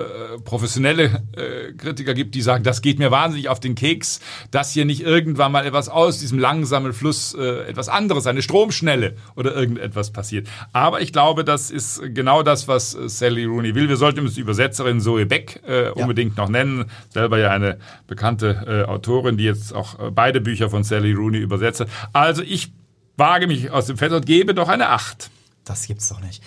professionelle 0.44 1.22
äh, 1.37 1.72
Kritiker 1.77 2.14
gibt, 2.14 2.35
die 2.35 2.42
sagen, 2.42 2.64
das 2.64 2.83
geht 2.83 2.98
mir 2.98 3.11
wahnsinnig 3.11 3.48
auf 3.48 3.61
den 3.61 3.74
Keks, 3.74 4.20
dass 4.51 4.72
hier 4.72 4.85
nicht 4.85 5.03
irgendwann 5.03 5.53
mal 5.53 5.64
etwas 5.64 5.88
aus 5.88 6.18
diesem 6.18 6.38
langsamen 6.38 6.92
Fluss, 6.92 7.35
äh, 7.35 7.68
etwas 7.68 7.88
anderes, 7.88 8.27
eine 8.27 8.42
Stromschnelle 8.42 9.16
oder 9.37 9.55
irgendetwas 9.55 10.11
passiert. 10.11 10.48
Aber 10.72 11.01
ich 11.01 11.12
glaube, 11.12 11.44
das 11.44 11.70
ist 11.70 12.03
genau 12.14 12.42
das, 12.42 12.68
was 12.68 12.94
äh, 12.94 13.09
Sally 13.09 13.44
Rooney 13.44 13.74
will. 13.74 13.88
Wir 13.88 13.96
sollten 13.96 14.20
uns 14.20 14.35
die 14.35 14.40
Übersetzerin 14.40 15.01
Zoe 15.01 15.27
Beck 15.27 15.62
äh, 15.66 15.90
unbedingt 15.90 16.37
noch 16.37 16.48
nennen. 16.48 16.87
Selber 17.11 17.38
ja 17.38 17.51
eine 17.51 17.79
bekannte 18.07 18.85
äh, 18.87 18.88
Autorin, 18.88 19.37
die 19.37 19.44
jetzt 19.44 19.74
auch 19.74 19.98
äh, 19.98 20.11
beide 20.11 20.40
Bücher 20.40 20.70
von 20.70 20.85
Sally 20.85 21.12
Rooney 21.12 21.38
übersetzt 21.38 21.81
hat. 21.81 21.88
Also 22.12 22.42
ich 22.42 22.72
wage 23.16 23.46
mich 23.46 23.70
aus 23.70 23.87
dem 23.87 23.96
Fenster 23.96 24.16
und 24.16 24.27
gebe 24.27 24.55
doch 24.55 24.68
eine 24.68 24.88
Acht. 24.88 25.31
Das 25.64 25.87
gibt's 25.87 26.09
doch 26.09 26.20
nicht. 26.20 26.42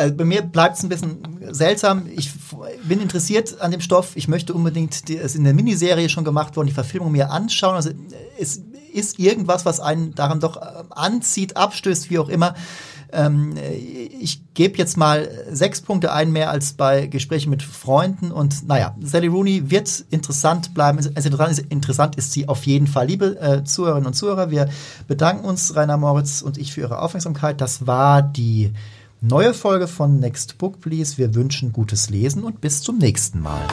Also 0.00 0.14
bei 0.14 0.24
mir 0.24 0.40
bleibt 0.40 0.78
es 0.78 0.82
ein 0.82 0.88
bisschen 0.88 1.18
seltsam. 1.50 2.06
Ich 2.16 2.32
bin 2.84 3.02
interessiert 3.02 3.60
an 3.60 3.70
dem 3.70 3.82
Stoff. 3.82 4.12
Ich 4.16 4.28
möchte 4.28 4.54
unbedingt, 4.54 5.08
die, 5.08 5.18
es 5.18 5.34
in 5.34 5.44
der 5.44 5.52
Miniserie 5.52 6.08
schon 6.08 6.24
gemacht 6.24 6.56
worden, 6.56 6.68
die 6.68 6.72
Verfilmung 6.72 7.12
mir 7.12 7.30
anschauen. 7.30 7.74
Also 7.74 7.90
es 8.38 8.62
ist 8.94 9.18
irgendwas, 9.18 9.66
was 9.66 9.78
einen 9.78 10.14
daran 10.14 10.40
doch 10.40 10.56
äh, 10.56 10.84
anzieht, 10.88 11.58
abstößt, 11.58 12.08
wie 12.08 12.18
auch 12.18 12.30
immer. 12.30 12.54
Ähm, 13.12 13.56
ich 14.18 14.54
gebe 14.54 14.78
jetzt 14.78 14.96
mal 14.96 15.28
sechs 15.50 15.82
Punkte 15.82 16.12
ein 16.12 16.32
mehr 16.32 16.50
als 16.50 16.72
bei 16.72 17.06
Gesprächen 17.06 17.50
mit 17.50 17.62
Freunden. 17.62 18.32
Und 18.32 18.66
naja, 18.66 18.96
Sally 19.02 19.26
Rooney 19.26 19.70
wird 19.70 20.06
interessant 20.08 20.72
bleiben. 20.72 20.98
Ist, 20.98 21.10
interessant 21.68 22.16
ist 22.16 22.32
sie 22.32 22.48
auf 22.48 22.64
jeden 22.64 22.86
Fall. 22.86 23.06
Liebe 23.06 23.38
äh, 23.38 23.64
Zuhörerinnen 23.64 24.06
und 24.06 24.14
Zuhörer, 24.14 24.50
wir 24.50 24.70
bedanken 25.06 25.44
uns, 25.44 25.76
Rainer 25.76 25.98
Moritz 25.98 26.40
und 26.40 26.56
ich, 26.56 26.72
für 26.72 26.80
Ihre 26.80 27.00
Aufmerksamkeit. 27.00 27.60
Das 27.60 27.86
war 27.86 28.22
die 28.22 28.72
neue 29.20 29.54
Folge 29.54 29.86
von 29.86 30.18
Next 30.18 30.58
Book 30.58 30.80
Please. 30.80 31.18
Wir 31.18 31.34
wünschen 31.34 31.72
gutes 31.72 32.10
Lesen 32.10 32.44
und 32.44 32.60
bis 32.60 32.82
zum 32.82 32.98
nächsten 32.98 33.40
Mal. 33.40 33.66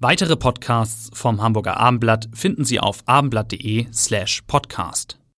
Weitere 0.00 0.36
Podcasts 0.36 1.10
vom 1.12 1.42
Hamburger 1.42 1.76
Abendblatt 1.76 2.28
finden 2.32 2.64
Sie 2.64 2.78
auf 2.78 3.02
abendblatt.de 3.06 3.88
slash 3.92 4.42
podcast. 4.46 5.18